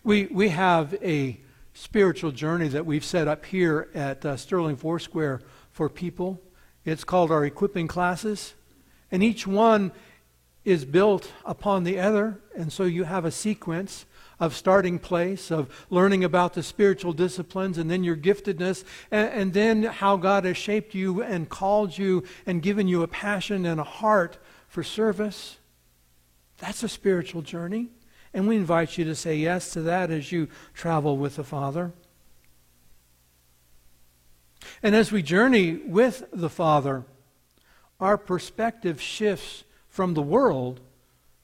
We, 0.03 0.27
we 0.27 0.49
have 0.49 0.95
a 0.95 1.39
spiritual 1.75 2.33
journey 2.33 2.67
that 2.67 2.85
we've 2.85 3.05
set 3.05 3.29
up 3.29 3.45
here 3.45 3.89
at 3.95 4.27
uh, 4.27 4.37
Sterling 4.37 4.79
Foursquare 4.79 5.43
for 5.71 5.89
people. 5.89 6.43
It's 6.85 7.05
called 7.05 7.31
our 7.31 7.45
equipping 7.45 7.89
classes. 7.89 8.55
And 9.11 9.23
each 9.23 9.47
one 9.47 9.93
is 10.65 10.85
built 10.85 11.33
upon 11.45 11.85
the 11.85 11.99
other. 11.99 12.41
And 12.57 12.73
so 12.73 12.85
you 12.85 13.05
have 13.05 13.25
a 13.25 13.31
sequence 13.31 14.07
of 14.39 14.57
starting 14.57 14.99
place, 14.99 15.51
of 15.51 15.87
learning 15.91 16.25
about 16.25 16.55
the 16.55 16.63
spiritual 16.63 17.13
disciplines, 17.13 17.77
and 17.77 17.91
then 17.91 18.03
your 18.03 18.17
giftedness, 18.17 18.85
and, 19.11 19.29
and, 19.29 19.53
then 19.53 19.83
how 19.83 20.17
God 20.17 20.47
has 20.47 20.57
shaped 20.57 20.95
you 20.95 21.23
and 21.23 21.49
called 21.49 21.97
you 21.99 22.25
and 22.47 22.63
given 22.63 22.89
you 22.89 23.03
a 23.03 23.09
passion 23.09 23.67
and 23.67 23.79
a 23.79 23.85
heart 23.85 24.39
for 24.67 24.83
service. 24.83 25.59
That's 26.57 26.83
a 26.83 26.89
spiritual 26.89 27.43
journey. 27.43 27.89
And 28.33 28.49
we 28.49 28.57
invite 28.57 28.97
you 28.97 29.05
to 29.05 29.15
say 29.15 29.37
yes 29.37 29.73
to 29.73 29.83
that 29.83 30.11
as 30.11 30.33
you 30.33 30.49
travel 30.73 31.19
with 31.19 31.37
the 31.37 31.45
Father. 31.45 31.93
And 34.83 34.95
as 34.95 35.13
we 35.13 35.23
journey 35.23 35.75
with 35.75 36.25
the 36.33 36.51
Father, 36.51 37.05
our 37.99 38.17
perspective 38.17 39.01
shifts 39.01 39.65
from 39.89 40.15
the 40.15 40.23
world 40.23 40.81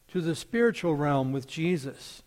to 0.08 0.20
the 0.20 0.34
spiritual 0.34 0.94
realm 0.94 1.32
with 1.32 1.46
Jesus. 1.46 2.22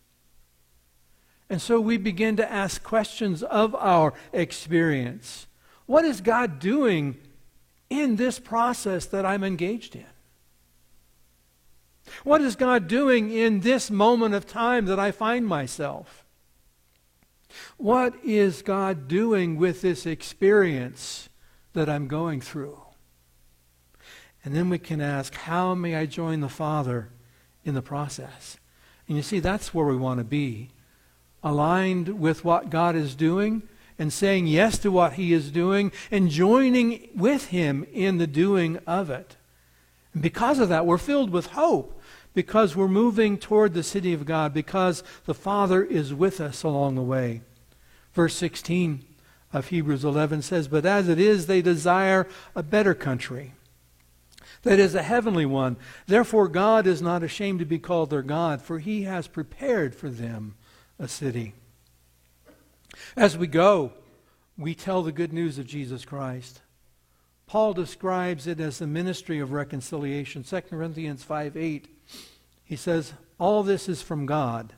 And 1.49 1.61
so 1.61 1.79
we 1.79 1.97
begin 1.97 2.35
to 2.37 2.51
ask 2.51 2.83
questions 2.83 3.41
of 3.41 3.73
our 3.75 4.13
experience. 4.31 5.47
What 5.87 6.05
is 6.05 6.21
God 6.21 6.59
doing 6.59 7.17
in 7.89 8.17
this 8.17 8.37
process 8.37 9.05
that 9.07 9.25
I'm 9.25 9.43
engaged 9.43 9.95
in? 9.95 10.05
What 12.23 12.41
is 12.41 12.55
God 12.55 12.87
doing 12.87 13.31
in 13.31 13.61
this 13.61 13.89
moment 13.89 14.35
of 14.35 14.45
time 14.45 14.85
that 14.85 14.99
I 14.99 15.11
find 15.11 15.47
myself? 15.47 16.25
What 17.77 18.13
is 18.23 18.61
God 18.61 19.07
doing 19.07 19.57
with 19.57 19.81
this 19.81 20.05
experience 20.05 21.29
that 21.73 21.89
I'm 21.89 22.07
going 22.07 22.41
through? 22.41 22.79
And 24.43 24.55
then 24.55 24.69
we 24.69 24.79
can 24.79 25.01
ask, 25.01 25.33
how 25.33 25.75
may 25.75 25.95
I 25.95 26.05
join 26.05 26.39
the 26.39 26.49
Father 26.49 27.09
in 27.63 27.73
the 27.73 27.81
process? 27.81 28.57
And 29.07 29.17
you 29.17 29.23
see, 29.23 29.39
that's 29.39 29.73
where 29.73 29.85
we 29.85 29.97
want 29.97 30.19
to 30.19 30.23
be. 30.23 30.69
Aligned 31.43 32.19
with 32.19 32.45
what 32.45 32.69
God 32.69 32.95
is 32.95 33.15
doing 33.15 33.63
and 33.97 34.13
saying 34.13 34.47
yes 34.47 34.77
to 34.79 34.91
what 34.91 35.13
He 35.13 35.33
is 35.33 35.51
doing 35.51 35.91
and 36.09 36.29
joining 36.29 37.09
with 37.15 37.47
Him 37.47 37.85
in 37.91 38.17
the 38.17 38.27
doing 38.27 38.77
of 38.87 39.09
it. 39.09 39.35
And 40.13 40.23
because 40.23 40.59
of 40.59 40.69
that, 40.69 40.85
we're 40.85 40.97
filled 40.97 41.31
with 41.31 41.47
hope 41.47 41.98
because 42.39 42.73
we're 42.73 42.87
moving 42.87 43.37
toward 43.37 43.73
the 43.73 43.83
city 43.83 44.13
of 44.13 44.25
God, 44.25 44.53
because 44.53 45.03
the 45.25 45.33
Father 45.33 45.83
is 45.83 46.13
with 46.13 46.39
us 46.39 46.63
along 46.63 46.95
the 46.95 47.01
way. 47.01 47.41
Verse 48.13 48.33
16 48.35 49.03
of 49.51 49.67
Hebrews 49.67 50.05
11 50.05 50.43
says, 50.43 50.69
But 50.69 50.85
as 50.85 51.09
it 51.09 51.19
is, 51.19 51.47
they 51.47 51.61
desire 51.61 52.29
a 52.55 52.63
better 52.63 52.93
country. 52.93 53.55
That 54.61 54.79
is 54.79 54.95
a 54.95 55.03
heavenly 55.03 55.45
one. 55.45 55.75
Therefore, 56.07 56.47
God 56.47 56.87
is 56.87 57.01
not 57.01 57.23
ashamed 57.23 57.59
to 57.59 57.65
be 57.65 57.77
called 57.77 58.09
their 58.09 58.21
God, 58.21 58.61
for 58.61 58.79
he 58.79 59.03
has 59.03 59.27
prepared 59.27 59.93
for 59.93 60.09
them 60.09 60.55
a 60.97 61.09
city. 61.09 61.55
As 63.17 63.37
we 63.37 63.47
go, 63.47 63.91
we 64.57 64.73
tell 64.73 65.03
the 65.03 65.11
good 65.11 65.33
news 65.33 65.57
of 65.57 65.67
Jesus 65.67 66.05
Christ. 66.05 66.61
Paul 67.47 67.73
describes 67.73 68.47
it 68.47 68.61
as 68.61 68.77
the 68.77 68.87
ministry 68.87 69.39
of 69.41 69.51
reconciliation. 69.51 70.43
2 70.43 70.61
Corinthians 70.61 71.21
5 71.21 71.57
8, 71.57 71.98
he 72.69 72.75
says, 72.75 73.13
All 73.39 73.63
this 73.63 73.89
is 73.89 74.03
from 74.03 74.27
God, 74.27 74.73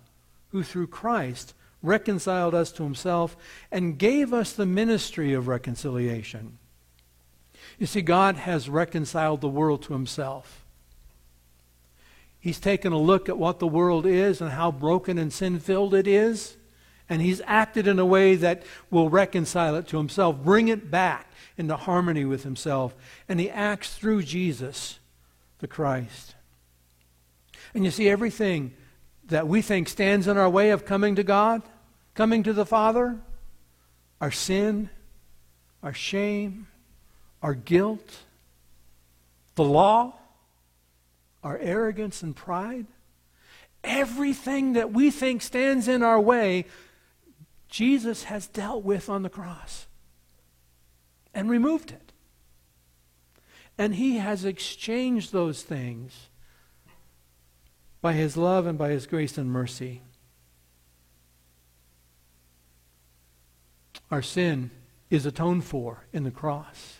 who 0.51 0.63
through 0.63 0.87
Christ 0.87 1.53
reconciled 1.83 2.55
us 2.55 2.71
to 2.71 2.83
himself, 2.83 3.35
and 3.69 3.97
gave 3.97 4.33
us 4.33 4.53
the 4.53 4.65
ministry 4.65 5.33
of 5.33 5.49
reconciliation. 5.49 6.57
You 7.77 7.85
see, 7.85 8.01
God 8.01 8.37
has 8.37 8.69
reconciled 8.69 9.41
the 9.41 9.49
world 9.49 9.81
to 9.83 9.93
himself. 9.93 10.63
He's 12.39 12.61
taken 12.61 12.93
a 12.93 12.97
look 12.97 13.27
at 13.27 13.37
what 13.37 13.59
the 13.59 13.67
world 13.67 14.05
is 14.05 14.39
and 14.39 14.51
how 14.51 14.71
broken 14.71 15.17
and 15.17 15.33
sin 15.33 15.59
filled 15.59 15.93
it 15.93 16.07
is, 16.07 16.55
and 17.09 17.21
he's 17.21 17.41
acted 17.45 17.87
in 17.87 17.99
a 17.99 18.05
way 18.05 18.35
that 18.35 18.63
will 18.89 19.09
reconcile 19.09 19.75
it 19.75 19.87
to 19.87 19.97
himself, 19.97 20.37
bring 20.37 20.69
it 20.69 20.89
back 20.89 21.29
into 21.57 21.75
harmony 21.75 22.23
with 22.23 22.43
himself. 22.43 22.95
And 23.27 23.37
he 23.37 23.49
acts 23.49 23.95
through 23.95 24.23
Jesus, 24.23 24.99
the 25.59 25.67
Christ. 25.67 26.35
And 27.73 27.85
you 27.85 27.91
see, 27.91 28.09
everything 28.09 28.73
that 29.25 29.47
we 29.47 29.61
think 29.61 29.87
stands 29.87 30.27
in 30.27 30.37
our 30.37 30.49
way 30.49 30.71
of 30.71 30.85
coming 30.85 31.15
to 31.15 31.23
God, 31.23 31.61
coming 32.13 32.43
to 32.43 32.53
the 32.53 32.65
Father, 32.65 33.19
our 34.19 34.31
sin, 34.31 34.89
our 35.81 35.93
shame, 35.93 36.67
our 37.41 37.53
guilt, 37.53 38.17
the 39.55 39.63
law, 39.63 40.13
our 41.43 41.57
arrogance 41.57 42.21
and 42.21 42.35
pride, 42.35 42.85
everything 43.83 44.73
that 44.73 44.91
we 44.91 45.09
think 45.09 45.41
stands 45.41 45.87
in 45.87 46.03
our 46.03 46.19
way, 46.19 46.65
Jesus 47.67 48.23
has 48.25 48.47
dealt 48.47 48.83
with 48.83 49.09
on 49.09 49.23
the 49.23 49.29
cross 49.29 49.87
and 51.33 51.49
removed 51.49 51.91
it. 51.91 52.11
And 53.77 53.95
he 53.95 54.17
has 54.17 54.45
exchanged 54.45 55.31
those 55.31 55.63
things 55.63 56.27
by 58.01 58.13
his 58.13 58.35
love 58.35 58.65
and 58.65 58.77
by 58.77 58.89
his 58.89 59.05
grace 59.05 59.37
and 59.37 59.49
mercy. 59.49 60.01
Our 64.09 64.21
sin 64.21 64.71
is 65.09 65.25
atoned 65.25 65.63
for 65.63 66.05
in 66.11 66.23
the 66.23 66.31
cross. 66.31 66.97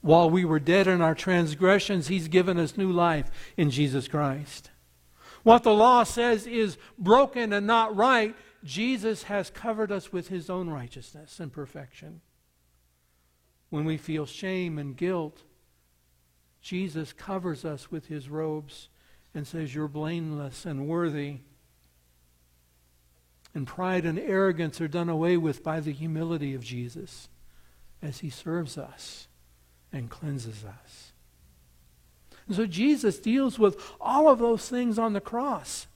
While 0.00 0.30
we 0.30 0.44
were 0.44 0.60
dead 0.60 0.86
in 0.86 1.00
our 1.00 1.14
transgressions, 1.14 2.08
he's 2.08 2.28
given 2.28 2.58
us 2.58 2.76
new 2.76 2.92
life 2.92 3.30
in 3.56 3.70
Jesus 3.70 4.06
Christ. 4.06 4.70
What 5.42 5.62
the 5.62 5.74
law 5.74 6.04
says 6.04 6.46
is 6.46 6.78
broken 6.98 7.52
and 7.52 7.66
not 7.66 7.94
right, 7.96 8.34
Jesus 8.62 9.24
has 9.24 9.50
covered 9.50 9.92
us 9.92 10.12
with 10.12 10.28
his 10.28 10.48
own 10.48 10.70
righteousness 10.70 11.40
and 11.40 11.52
perfection. 11.52 12.20
When 13.68 13.84
we 13.84 13.96
feel 13.96 14.24
shame 14.24 14.78
and 14.78 14.96
guilt, 14.96 15.42
Jesus 16.64 17.12
covers 17.12 17.62
us 17.66 17.90
with 17.90 18.06
his 18.06 18.30
robes 18.30 18.88
and 19.34 19.46
says, 19.46 19.74
You're 19.74 19.86
blameless 19.86 20.64
and 20.64 20.88
worthy. 20.88 21.40
And 23.54 23.66
pride 23.66 24.06
and 24.06 24.18
arrogance 24.18 24.80
are 24.80 24.88
done 24.88 25.10
away 25.10 25.36
with 25.36 25.62
by 25.62 25.80
the 25.80 25.92
humility 25.92 26.54
of 26.54 26.64
Jesus 26.64 27.28
as 28.00 28.20
he 28.20 28.30
serves 28.30 28.78
us 28.78 29.28
and 29.92 30.08
cleanses 30.08 30.64
us. 30.64 31.12
And 32.46 32.56
so 32.56 32.64
Jesus 32.64 33.18
deals 33.18 33.58
with 33.58 33.78
all 34.00 34.26
of 34.28 34.38
those 34.38 34.66
things 34.66 34.98
on 34.98 35.12
the 35.12 35.20
cross. 35.20 35.86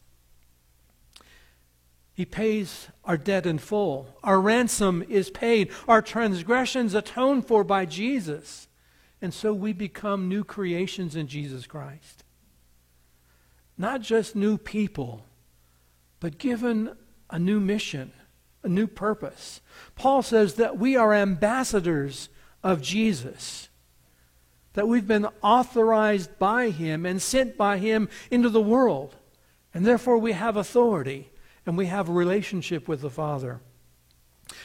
He 2.13 2.27
pays 2.27 2.89
our 3.07 3.17
debt 3.17 3.47
in 3.47 3.57
full. 3.57 4.19
Our 4.23 4.39
ransom 4.39 5.03
is 5.09 5.31
paid. 5.31 5.71
Our 5.89 6.03
transgressions 6.03 6.93
atoned 6.93 7.47
for 7.47 7.65
by 7.65 7.87
Jesus. 7.87 8.68
And 9.21 9.35
so 9.35 9.53
we 9.53 9.73
become 9.73 10.29
new 10.29 10.45
creations 10.45 11.17
in 11.17 11.27
Jesus 11.27 11.67
Christ. 11.67 12.25
Not 13.77 14.01
just 14.01 14.37
new 14.37 14.59
people, 14.59 15.25
but 16.21 16.39
given 16.39 16.97
a 17.31 17.39
new 17.39 17.61
mission, 17.61 18.13
a 18.63 18.69
new 18.69 18.87
purpose. 18.87 19.61
Paul 19.95 20.23
says 20.23 20.55
that 20.55 20.79
we 20.79 20.97
are 20.97 21.15
ambassadors 21.15 22.29
of 22.63 22.83
Jesus, 22.83 23.69
that 24.73 24.89
we've 24.89 25.07
been 25.07 25.29
authorized 25.43 26.39
by 26.39 26.71
him 26.71 27.07
and 27.07 27.23
sent 27.23 27.57
by 27.57 27.79
him 27.79 28.09
into 28.31 28.49
the 28.49 28.61
world, 28.61 29.17
and 29.73 29.85
therefore 29.85 30.19
we 30.19 30.33
have 30.33 30.57
authority 30.57 31.31
and 31.67 31.77
we 31.77 31.87
have 31.87 32.09
a 32.09 32.13
relationship 32.13 32.89
with 32.89 33.01
the 33.01 33.11
Father. 33.11 33.61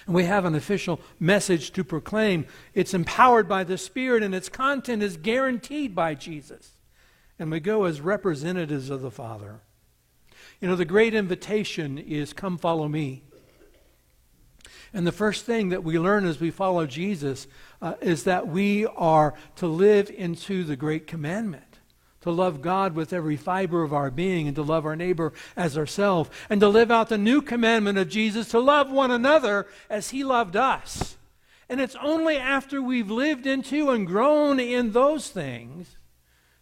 And 0.06 0.15
we 0.15 0.26
have 0.26 0.46
an 0.46 0.56
official 0.56 1.00
message 1.19 1.72
to 1.72 1.84
proclaim. 1.84 2.46
It's 2.74 2.93
empowered 2.93 3.48
by 3.48 3.63
the 3.63 3.78
Spirit, 3.78 4.24
and 4.24 4.34
its 4.34 4.50
content 4.50 5.04
is 5.04 5.17
guaranteed 5.17 5.93
by 5.96 6.15
Jesus. 6.15 6.72
And 7.39 7.52
we 7.52 7.60
go 7.60 7.86
as 7.86 8.02
representatives 8.02 8.89
of 8.89 9.02
the 9.02 9.12
Father. 9.12 9.62
You 10.62 10.67
know, 10.67 10.76
the 10.76 10.86
great 10.86 11.13
invitation 11.13 11.98
is 11.98 12.34
come 12.34 12.58
follow 12.58 12.88
me. 12.88 13.24
And 14.93 15.08
the 15.08 15.12
first 15.12 15.46
thing 15.46 15.69
that 15.69 15.84
we 15.84 15.98
learn 15.98 16.26
as 16.26 16.39
we 16.39 16.52
follow 16.52 16.86
Jesus 16.86 17.48
uh, 17.82 17.96
is 18.00 18.26
that 18.26 18.48
we 18.48 18.86
are 18.86 19.34
to 19.56 19.67
live 19.67 20.12
into 20.12 20.63
the 20.63 20.76
great 20.76 21.08
commandment 21.08 21.72
to 22.23 22.31
love 22.31 22.62
God 22.62 22.95
with 22.95 23.13
every 23.13 23.38
fiber 23.38 23.83
of 23.83 23.93
our 23.93 24.09
being 24.09 24.47
and 24.47 24.55
to 24.55 24.63
love 24.63 24.86
our 24.86 24.95
neighbor 24.95 25.33
as 25.55 25.77
ourselves, 25.77 26.29
and 26.49 26.59
to 26.62 26.67
live 26.67 26.89
out 26.89 27.09
the 27.09 27.17
new 27.17 27.41
commandment 27.41 27.97
of 27.97 28.09
Jesus 28.09 28.49
to 28.49 28.59
love 28.59 28.89
one 28.89 29.12
another 29.12 29.67
as 29.89 30.09
he 30.09 30.23
loved 30.23 30.55
us. 30.55 31.17
And 31.69 31.81
it's 31.81 31.95
only 32.01 32.38
after 32.38 32.81
we've 32.81 33.12
lived 33.12 33.45
into 33.45 33.89
and 33.89 34.07
grown 34.07 34.59
in 34.59 34.91
those 34.91 35.29
things 35.29 35.97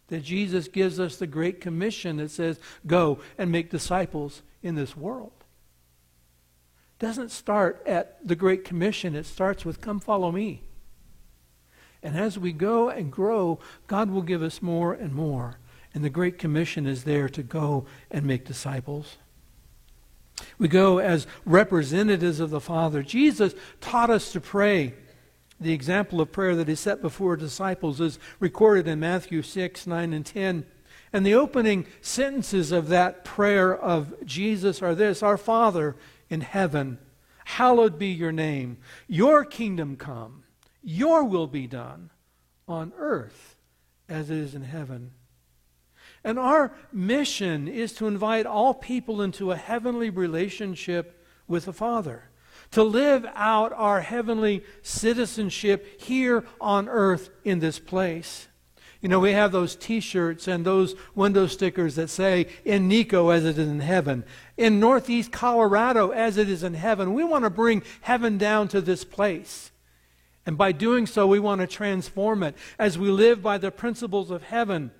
that 0.08 0.22
Jesus 0.24 0.68
gives 0.68 1.00
us 1.00 1.16
the 1.16 1.26
great 1.26 1.60
commission 1.60 2.16
that 2.18 2.30
says, 2.30 2.58
Go 2.86 3.18
and 3.38 3.50
make 3.50 3.70
disciples 3.70 4.42
in 4.62 4.74
this 4.74 4.96
world. 4.96 5.32
It 6.98 7.06
doesn't 7.06 7.30
start 7.30 7.82
at 7.86 8.26
the 8.26 8.36
Great 8.36 8.64
Commission, 8.64 9.14
it 9.14 9.26
starts 9.26 9.64
with, 9.64 9.80
Come 9.80 10.00
follow 10.00 10.32
me. 10.32 10.62
And 12.02 12.16
as 12.16 12.38
we 12.38 12.52
go 12.52 12.88
and 12.88 13.12
grow, 13.12 13.60
God 13.86 14.10
will 14.10 14.22
give 14.22 14.42
us 14.42 14.60
more 14.60 14.92
and 14.92 15.12
more. 15.12 15.58
And 15.94 16.02
the 16.02 16.10
Great 16.10 16.38
Commission 16.38 16.86
is 16.86 17.04
there 17.04 17.28
to 17.28 17.42
go 17.42 17.86
and 18.10 18.26
make 18.26 18.44
disciples. 18.44 19.18
We 20.58 20.68
go 20.68 20.98
as 20.98 21.26
representatives 21.44 22.40
of 22.40 22.50
the 22.50 22.60
Father. 22.60 23.02
Jesus 23.02 23.54
taught 23.80 24.10
us 24.10 24.32
to 24.32 24.40
pray. 24.40 24.94
The 25.60 25.72
example 25.72 26.20
of 26.20 26.32
prayer 26.32 26.56
that 26.56 26.68
he 26.68 26.74
set 26.74 27.02
before 27.02 27.36
disciples 27.36 28.00
is 28.00 28.18
recorded 28.40 28.88
in 28.88 28.98
Matthew 28.98 29.42
6, 29.42 29.86
9, 29.86 30.12
and 30.12 30.26
10. 30.26 30.66
And 31.12 31.26
the 31.26 31.34
opening 31.34 31.86
sentences 32.00 32.72
of 32.72 32.88
that 32.88 33.24
prayer 33.24 33.76
of 33.76 34.14
Jesus 34.24 34.82
are 34.82 34.94
this 34.94 35.22
Our 35.22 35.36
Father 35.36 35.94
in 36.30 36.40
heaven, 36.40 36.98
hallowed 37.44 37.98
be 37.98 38.08
your 38.08 38.32
name. 38.32 38.78
Your 39.06 39.44
kingdom 39.44 39.96
come. 39.96 40.41
Your 40.82 41.24
will 41.24 41.46
be 41.46 41.66
done 41.66 42.10
on 42.66 42.92
earth 42.96 43.56
as 44.08 44.30
it 44.30 44.36
is 44.36 44.54
in 44.54 44.62
heaven. 44.62 45.12
And 46.24 46.38
our 46.38 46.72
mission 46.92 47.68
is 47.68 47.92
to 47.94 48.06
invite 48.06 48.46
all 48.46 48.74
people 48.74 49.22
into 49.22 49.50
a 49.50 49.56
heavenly 49.56 50.10
relationship 50.10 51.24
with 51.48 51.64
the 51.64 51.72
Father, 51.72 52.30
to 52.70 52.82
live 52.82 53.26
out 53.34 53.72
our 53.72 54.00
heavenly 54.00 54.64
citizenship 54.82 56.00
here 56.00 56.44
on 56.60 56.88
earth 56.88 57.30
in 57.44 57.58
this 57.58 57.78
place. 57.78 58.48
You 59.00 59.08
know, 59.08 59.18
we 59.18 59.32
have 59.32 59.50
those 59.50 59.74
t 59.74 59.98
shirts 59.98 60.46
and 60.46 60.64
those 60.64 60.94
window 61.16 61.48
stickers 61.48 61.96
that 61.96 62.08
say, 62.08 62.46
in 62.64 62.86
NECO 62.86 63.30
as 63.30 63.44
it 63.44 63.58
is 63.58 63.68
in 63.68 63.80
heaven, 63.80 64.24
in 64.56 64.78
Northeast 64.78 65.32
Colorado 65.32 66.10
as 66.10 66.36
it 66.36 66.48
is 66.48 66.62
in 66.62 66.74
heaven. 66.74 67.12
We 67.12 67.24
want 67.24 67.42
to 67.42 67.50
bring 67.50 67.82
heaven 68.02 68.38
down 68.38 68.68
to 68.68 68.80
this 68.80 69.04
place. 69.04 69.71
And 70.44 70.58
by 70.58 70.72
doing 70.72 71.06
so, 71.06 71.26
we 71.26 71.38
want 71.38 71.60
to 71.60 71.66
transform 71.66 72.42
it 72.42 72.56
as 72.78 72.98
we 72.98 73.08
live 73.10 73.42
by 73.42 73.58
the 73.58 73.70
principles 73.70 74.30
of 74.30 74.44
heaven, 74.44 74.90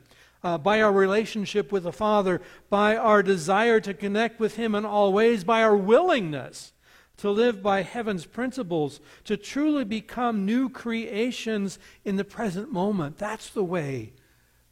uh, 0.44 0.58
by 0.58 0.80
our 0.80 0.92
relationship 0.92 1.72
with 1.72 1.82
the 1.82 1.92
Father, 1.92 2.40
by 2.70 2.96
our 2.96 3.22
desire 3.22 3.80
to 3.80 3.94
connect 3.94 4.38
with 4.38 4.56
Him 4.56 4.74
in 4.74 4.84
all 4.84 5.12
ways, 5.12 5.44
by 5.44 5.62
our 5.62 5.76
willingness 5.76 6.72
to 7.18 7.30
live 7.30 7.62
by 7.62 7.82
heaven's 7.82 8.26
principles, 8.26 9.00
to 9.24 9.36
truly 9.36 9.84
become 9.84 10.44
new 10.44 10.68
creations 10.68 11.78
in 12.04 12.16
the 12.16 12.24
present 12.24 12.72
moment. 12.72 13.16
That's 13.18 13.50
the 13.50 13.62
way 13.62 14.12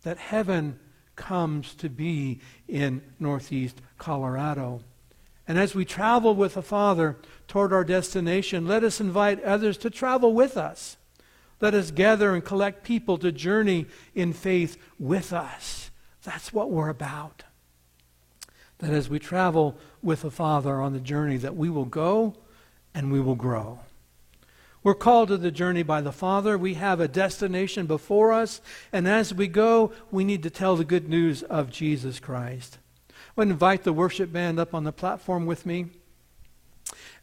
that 0.03 0.19
heaven 0.19 0.79
comes 1.15 1.75
to 1.77 1.89
be 1.89 2.41
in 2.67 3.03
Northeast 3.19 3.81
Colorado. 3.99 4.83
And 5.51 5.59
as 5.59 5.75
we 5.75 5.85
travel 5.85 6.37
with 6.37 6.55
the 6.55 6.63
Father 6.63 7.17
toward 7.49 7.73
our 7.73 7.83
destination, 7.83 8.69
let 8.69 8.85
us 8.85 9.01
invite 9.01 9.43
others 9.43 9.77
to 9.79 9.91
travel 9.91 10.33
with 10.33 10.57
us. 10.57 10.97
Let 11.61 11.75
us 11.75 11.91
gather 11.91 12.37
and 12.37 12.45
collect 12.45 12.85
people 12.85 13.19
to 13.19 13.33
journey 13.33 13.87
in 14.15 14.33
faith 14.33 14.77
with 14.97 15.33
us. 15.33 15.91
That's 16.23 16.53
what 16.53 16.71
we're 16.71 16.89
about. 16.89 17.43
That 18.79 18.93
as 18.93 19.09
we 19.11 19.19
travel 19.19 19.77
with 20.05 20.23
the 20.23 20.31
Father 20.31 20.81
on 20.81 20.93
the 20.93 21.01
journey, 21.01 21.39
that 21.39 21.57
we 21.57 21.69
will 21.69 21.85
go 21.85 22.37
and 22.95 23.11
we 23.11 23.19
will 23.21 23.35
grow. 23.35 23.81
We're 24.85 24.95
called 24.95 25.31
to 25.31 25.37
the 25.37 25.51
journey 25.51 25.83
by 25.83 26.01
the 26.01 26.13
Father. 26.13 26.57
We 26.57 26.75
have 26.75 27.01
a 27.01 27.09
destination 27.09 27.87
before 27.87 28.33
us, 28.33 28.61
and 28.93 29.09
as 29.09 29.35
we 29.35 29.49
go, 29.49 29.91
we 30.13 30.23
need 30.23 30.45
to 30.45 30.51
tell 30.51 30.77
the 30.77 30.85
good 30.85 31.09
news 31.09 31.43
of 31.43 31.73
Jesus 31.73 32.21
Christ. 32.21 32.79
I 33.31 33.33
would 33.37 33.49
invite 33.49 33.85
the 33.85 33.93
worship 33.93 34.33
band 34.33 34.59
up 34.59 34.75
on 34.75 34.83
the 34.83 34.91
platform 34.91 35.47
with 35.47 35.65
me. 35.65 35.87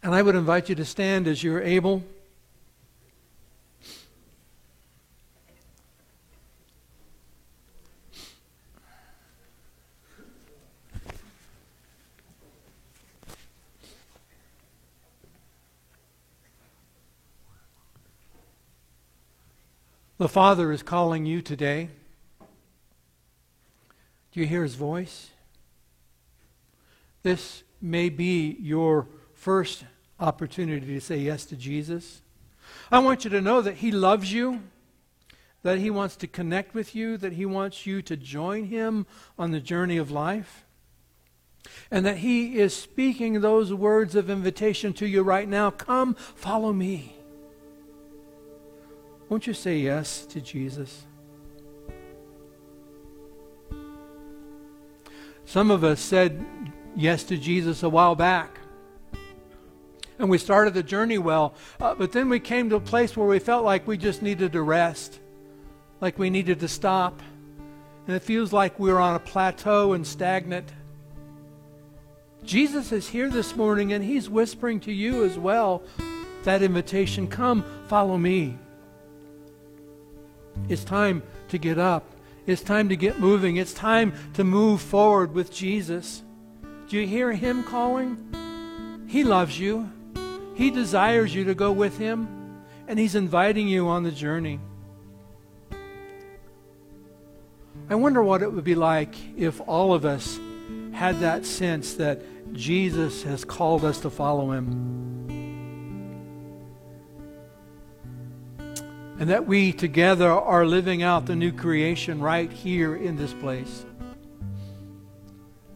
And 0.02 0.16
I 0.16 0.22
would 0.22 0.36
invite 0.36 0.70
you 0.70 0.76
to 0.76 0.86
stand 0.86 1.28
as 1.28 1.44
you're 1.44 1.62
able. 1.62 2.02
The 20.18 20.30
Father 20.30 20.72
is 20.72 20.82
calling 20.82 21.26
you 21.26 21.42
today. 21.42 21.90
Do 24.32 24.40
you 24.40 24.48
hear 24.48 24.64
His 24.64 24.76
voice? 24.76 25.30
This 27.28 27.64
may 27.82 28.08
be 28.08 28.56
your 28.58 29.06
first 29.34 29.84
opportunity 30.18 30.94
to 30.94 31.02
say 31.02 31.18
yes 31.18 31.44
to 31.48 31.58
Jesus. 31.58 32.22
I 32.90 33.00
want 33.00 33.26
you 33.26 33.30
to 33.32 33.42
know 33.42 33.60
that 33.60 33.74
He 33.74 33.92
loves 33.92 34.32
you, 34.32 34.62
that 35.62 35.78
He 35.78 35.90
wants 35.90 36.16
to 36.16 36.28
connect 36.28 36.74
with 36.74 36.96
you, 36.96 37.18
that 37.18 37.34
He 37.34 37.46
wants 37.46 37.86
you 37.86 38.02
to 38.04 38.16
join 38.16 38.68
Him 38.68 39.06
on 39.38 39.52
the 39.52 39.60
journey 39.60 39.98
of 39.98 40.10
life, 40.10 40.66
and 41.92 42.06
that 42.06 42.20
He 42.20 42.60
is 42.60 42.74
speaking 42.74 43.42
those 43.42 43.74
words 43.74 44.16
of 44.16 44.30
invitation 44.30 44.94
to 44.94 45.06
you 45.06 45.22
right 45.22 45.50
now 45.50 45.70
Come, 45.70 46.14
follow 46.14 46.72
me. 46.72 47.14
Won't 49.28 49.48
you 49.48 49.54
say 49.54 49.80
yes 49.80 50.26
to 50.28 50.40
Jesus? 50.40 51.04
Some 55.48 55.72
of 55.72 55.86
us 55.86 56.02
said 56.02 56.46
yes 56.98 57.24
to 57.26 57.38
Jesus 57.38 57.84
a 57.84 57.90
while 57.90 58.16
back. 58.16 58.60
And 60.20 60.30
we 60.30 60.40
started 60.40 60.74
the 60.74 60.82
journey 60.82 61.20
well, 61.20 61.54
uh, 61.80 61.94
but 61.94 62.12
then 62.12 62.28
we 62.28 62.40
came 62.40 62.70
to 62.72 62.78
a 62.78 62.82
place 62.82 63.16
where 63.16 63.28
we 63.28 63.38
felt 63.38 63.64
like 63.64 63.86
we 63.86 63.98
just 63.98 64.24
needed 64.24 64.52
to 64.54 64.64
rest, 64.64 65.20
like 66.02 66.18
we 66.18 66.32
needed 66.32 66.60
to 66.62 66.68
stop. 66.68 67.22
And 68.08 68.16
it 68.16 68.24
feels 68.24 68.52
like 68.52 68.80
we 68.80 68.92
we're 68.92 69.00
on 69.00 69.16
a 69.16 69.20
plateau 69.20 69.94
and 69.94 70.06
stagnant. 70.06 70.72
Jesus 72.44 72.92
is 72.92 73.08
here 73.10 73.30
this 73.30 73.56
morning 73.56 73.94
and 73.94 74.04
he's 74.04 74.30
whispering 74.30 74.80
to 74.82 74.92
you 74.92 75.24
as 75.24 75.38
well 75.38 75.84
that 76.44 76.64
invitation 76.64 77.28
come, 77.28 77.64
follow 77.88 78.18
me. 78.18 78.58
It's 80.70 80.84
time 80.84 81.22
to 81.50 81.58
get 81.58 81.78
up. 81.78 82.06
It's 82.48 82.62
time 82.62 82.90
to 82.90 82.96
get 82.96 83.20
moving. 83.20 83.58
It's 83.58 83.74
time 83.74 84.14
to 84.34 84.44
move 84.44 84.82
forward 84.82 85.34
with 85.34 85.54
Jesus. 85.54 86.24
Do 86.90 86.98
you 86.98 87.06
hear 87.06 87.34
him 87.34 87.64
calling? 87.64 89.06
He 89.08 89.26
loves 89.26 89.60
you. 89.60 89.92
He 90.56 90.72
desires 90.72 91.36
you 91.36 91.44
to 91.46 91.54
go 91.54 91.72
with 91.72 91.98
him, 91.98 92.64
and 92.88 92.98
he's 92.98 93.14
inviting 93.14 93.68
you 93.68 93.90
on 93.90 94.04
the 94.04 94.12
journey. 94.12 94.62
I 97.90 97.96
wonder 97.96 98.24
what 98.24 98.42
it 98.42 98.52
would 98.52 98.64
be 98.64 98.76
like 98.76 99.16
if 99.38 99.60
all 99.68 99.94
of 99.94 100.06
us 100.06 100.40
had 100.94 101.20
that 101.20 101.46
sense 101.46 101.96
that 101.96 102.22
Jesus 102.54 103.22
has 103.24 103.44
called 103.44 103.84
us 103.84 104.00
to 104.02 104.10
follow 104.10 104.52
him. 104.52 105.28
And 109.20 109.30
that 109.30 109.46
we 109.46 109.74
together 109.74 110.32
are 110.32 110.66
living 110.66 111.04
out 111.04 111.26
the 111.26 111.36
new 111.36 111.52
creation 111.52 112.22
right 112.22 112.52
here 112.52 112.96
in 112.96 113.18
this 113.18 113.34
place 113.34 113.86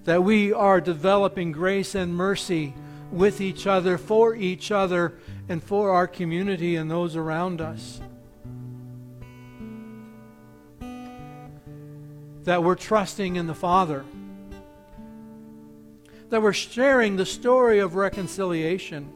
that 0.04 0.24
we 0.24 0.52
are 0.52 0.82
developing 0.82 1.52
grace 1.52 1.96
and 1.96 2.16
mercy 2.16 2.74
with 3.12 3.42
each 3.42 3.68
other, 3.68 3.98
for 3.98 4.36
each 4.36 4.72
other, 4.72 5.14
and 5.50 5.64
for 5.64 5.92
our 5.92 6.08
community 6.08 6.76
and 6.76 6.90
those 6.90 7.16
around 7.16 7.62
us. 7.62 8.02
That 12.46 12.64
we're 12.64 12.76
trusting 12.76 13.36
in 13.36 13.48
the 13.48 13.54
Father. 13.54 14.04
That 16.30 16.42
we're 16.42 16.54
sharing 16.54 17.18
the 17.18 17.26
story 17.26 17.80
of 17.80 17.96
reconciliation. 17.96 19.12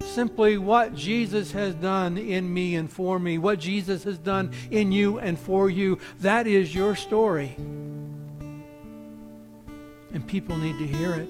Simply 0.00 0.58
what 0.58 0.94
Jesus 0.94 1.50
has 1.52 1.74
done 1.74 2.18
in 2.18 2.52
me 2.52 2.76
and 2.76 2.92
for 2.92 3.18
me, 3.18 3.38
what 3.38 3.58
Jesus 3.58 4.04
has 4.04 4.18
done 4.18 4.52
in 4.70 4.92
you 4.92 5.18
and 5.18 5.36
for 5.36 5.68
you. 5.68 5.98
That 6.20 6.46
is 6.46 6.72
your 6.72 6.94
story. 6.94 7.56
And 10.14 10.26
people 10.26 10.56
need 10.56 10.78
to 10.78 10.86
hear 10.86 11.14
it. 11.14 11.28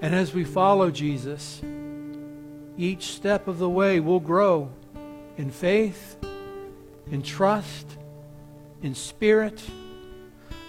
And 0.00 0.14
as 0.14 0.32
we 0.32 0.44
follow 0.44 0.90
Jesus, 0.90 1.60
each 2.76 3.14
step 3.14 3.48
of 3.48 3.58
the 3.58 3.68
way 3.68 3.98
will 3.98 4.20
grow 4.20 4.70
in 5.36 5.50
faith, 5.50 6.16
in 7.10 7.22
trust, 7.22 7.96
in 8.82 8.94
spirit, 8.94 9.60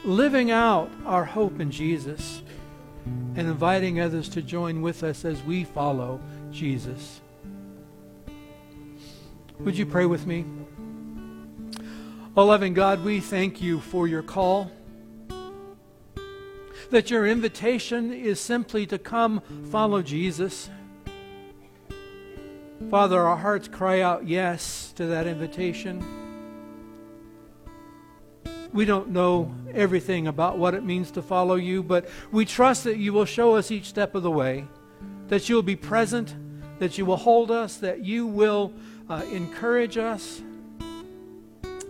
living 0.04 0.50
out 0.50 0.90
our 1.06 1.26
hope 1.26 1.60
in 1.60 1.70
Jesus 1.70 2.42
and 3.06 3.40
inviting 3.40 4.00
others 4.00 4.30
to 4.30 4.42
join 4.42 4.82
with 4.82 5.04
us 5.04 5.26
as 5.26 5.44
we 5.44 5.64
follow 5.64 6.20
Jesus. 6.52 7.22
Would 9.60 9.78
you 9.78 9.86
pray 9.86 10.06
with 10.06 10.26
me? 10.26 10.46
Oh, 12.38 12.46
loving 12.46 12.74
God, 12.74 13.04
we 13.04 13.20
thank 13.20 13.62
you 13.62 13.80
for 13.80 14.08
your 14.08 14.24
call 14.24 14.72
that 16.90 17.12
your 17.12 17.28
invitation 17.28 18.12
is 18.12 18.40
simply 18.40 18.86
to 18.88 18.98
come 18.98 19.42
follow 19.72 20.02
Jesus. 20.02 20.70
Father, 22.90 23.22
our 23.22 23.38
hearts 23.38 23.68
cry 23.68 24.02
out 24.02 24.28
yes 24.28 24.94
to 24.96 25.06
that 25.08 25.28
invitation. 25.28 26.04
We 28.72 28.86
don't 28.86 29.10
know 29.10 29.54
everything 29.74 30.28
about 30.28 30.58
what 30.58 30.74
it 30.74 30.84
means 30.84 31.12
to 31.12 31.22
follow 31.22 31.56
you, 31.56 31.84
but 31.84 32.08
we 32.32 32.46
trust 32.46 32.84
that 32.86 32.98
you 32.98 33.14
will 33.14 33.26
show 33.26 33.56
us 33.56 33.72
each 33.72 33.86
step 33.86 34.16
of 34.16 34.24
the 34.24 34.32
way, 34.32 34.66
that 35.28 35.50
you 35.50 35.56
will 35.56 35.64
be 35.64 35.76
present, 35.76 36.36
that 36.80 36.98
you 36.98 37.06
will 37.06 37.18
hold 37.18 37.52
us, 37.52 37.78
that 37.78 38.06
you 38.06 38.26
will 38.26 38.72
uh, 39.10 39.24
encourage 39.32 39.98
us, 39.98 40.42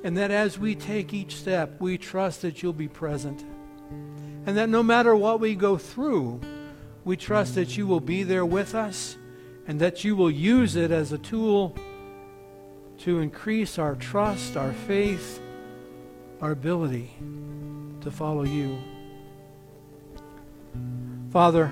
and 0.03 0.17
that 0.17 0.31
as 0.31 0.57
we 0.57 0.73
take 0.73 1.13
each 1.13 1.35
step, 1.35 1.79
we 1.79 1.97
trust 1.97 2.41
that 2.41 2.63
you'll 2.63 2.73
be 2.73 2.87
present. 2.87 3.45
And 4.49 4.57
that 4.57 4.67
no 4.67 4.81
matter 4.81 5.15
what 5.15 5.39
we 5.39 5.53
go 5.53 5.77
through, 5.77 6.41
we 7.05 7.15
trust 7.15 7.53
that 7.53 7.77
you 7.77 7.85
will 7.85 7.99
be 7.99 8.23
there 8.23 8.47
with 8.47 8.73
us 8.73 9.15
and 9.67 9.79
that 9.79 10.03
you 10.03 10.15
will 10.15 10.31
use 10.31 10.75
it 10.75 10.89
as 10.89 11.11
a 11.11 11.19
tool 11.19 11.77
to 12.97 13.19
increase 13.19 13.77
our 13.77 13.93
trust, 13.93 14.57
our 14.57 14.73
faith, 14.73 15.39
our 16.41 16.49
ability 16.49 17.13
to 18.01 18.09
follow 18.09 18.41
you. 18.41 18.79
Father, 21.29 21.71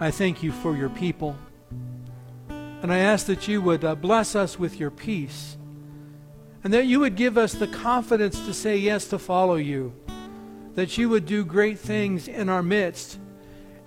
I 0.00 0.10
thank 0.10 0.42
you 0.42 0.52
for 0.52 0.74
your 0.74 0.88
people. 0.88 1.36
And 2.48 2.90
I 2.90 3.00
ask 3.00 3.26
that 3.26 3.46
you 3.46 3.60
would 3.60 3.84
uh, 3.84 3.94
bless 3.94 4.34
us 4.34 4.58
with 4.58 4.80
your 4.80 4.90
peace 4.90 5.58
and 6.64 6.72
that 6.72 6.86
you 6.86 6.98
would 7.00 7.14
give 7.14 7.36
us 7.36 7.52
the 7.52 7.68
confidence 7.68 8.40
to 8.46 8.54
say 8.54 8.78
yes 8.78 9.06
to 9.08 9.18
follow 9.18 9.56
you 9.56 9.92
that 10.76 10.96
you 10.96 11.08
would 11.08 11.26
do 11.26 11.44
great 11.44 11.78
things 11.78 12.28
in 12.28 12.48
our 12.48 12.62
midst. 12.62 13.18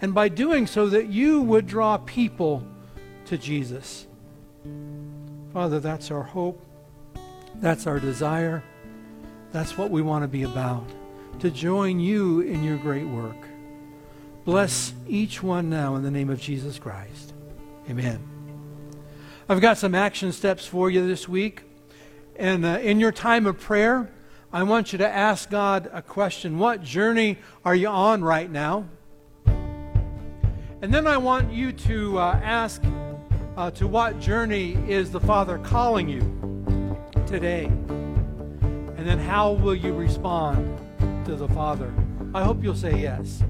And 0.01 0.13
by 0.13 0.27
doing 0.27 0.67
so, 0.67 0.89
that 0.89 1.07
you 1.07 1.41
would 1.41 1.67
draw 1.67 1.97
people 1.97 2.63
to 3.25 3.37
Jesus. 3.37 4.07
Father, 5.53 5.79
that's 5.79 6.11
our 6.11 6.23
hope. 6.23 6.65
That's 7.55 7.87
our 7.87 7.99
desire. 7.99 8.63
That's 9.51 9.77
what 9.77 9.91
we 9.91 10.01
want 10.01 10.23
to 10.23 10.27
be 10.27 10.43
about, 10.43 10.87
to 11.39 11.49
join 11.49 11.99
you 11.99 12.41
in 12.41 12.63
your 12.63 12.77
great 12.77 13.07
work. 13.07 13.37
Bless 14.45 14.93
each 15.07 15.43
one 15.43 15.69
now 15.69 15.95
in 15.95 16.03
the 16.03 16.11
name 16.11 16.29
of 16.29 16.39
Jesus 16.41 16.79
Christ. 16.79 17.33
Amen. 17.89 18.19
I've 19.47 19.61
got 19.61 19.77
some 19.77 19.93
action 19.93 20.31
steps 20.31 20.65
for 20.65 20.89
you 20.89 21.05
this 21.05 21.27
week. 21.27 21.63
And 22.35 22.65
uh, 22.65 22.79
in 22.81 22.99
your 22.99 23.11
time 23.11 23.45
of 23.45 23.59
prayer, 23.59 24.09
I 24.51 24.63
want 24.63 24.91
you 24.91 24.97
to 24.97 25.07
ask 25.07 25.51
God 25.51 25.91
a 25.93 26.01
question. 26.01 26.57
What 26.57 26.81
journey 26.81 27.37
are 27.63 27.75
you 27.75 27.87
on 27.87 28.23
right 28.23 28.49
now? 28.49 28.89
And 29.45 30.91
then 30.91 31.05
I 31.05 31.17
want 31.17 31.53
you 31.53 31.71
to 31.71 32.17
uh, 32.17 32.39
ask 32.43 32.81
uh, 33.57 33.69
to 33.71 33.85
what 33.85 34.19
journey 34.19 34.73
is 34.87 35.11
the 35.11 35.19
Father 35.19 35.59
calling 35.59 36.09
you 36.09 36.21
today? 37.27 37.65
And 37.65 39.07
then 39.07 39.19
how 39.19 39.51
will 39.51 39.75
you 39.75 39.93
respond 39.93 40.79
to 41.25 41.35
the 41.35 41.47
Father? 41.49 41.93
I 42.33 42.43
hope 42.43 42.63
you'll 42.63 42.73
say 42.73 42.99
yes. 42.99 43.43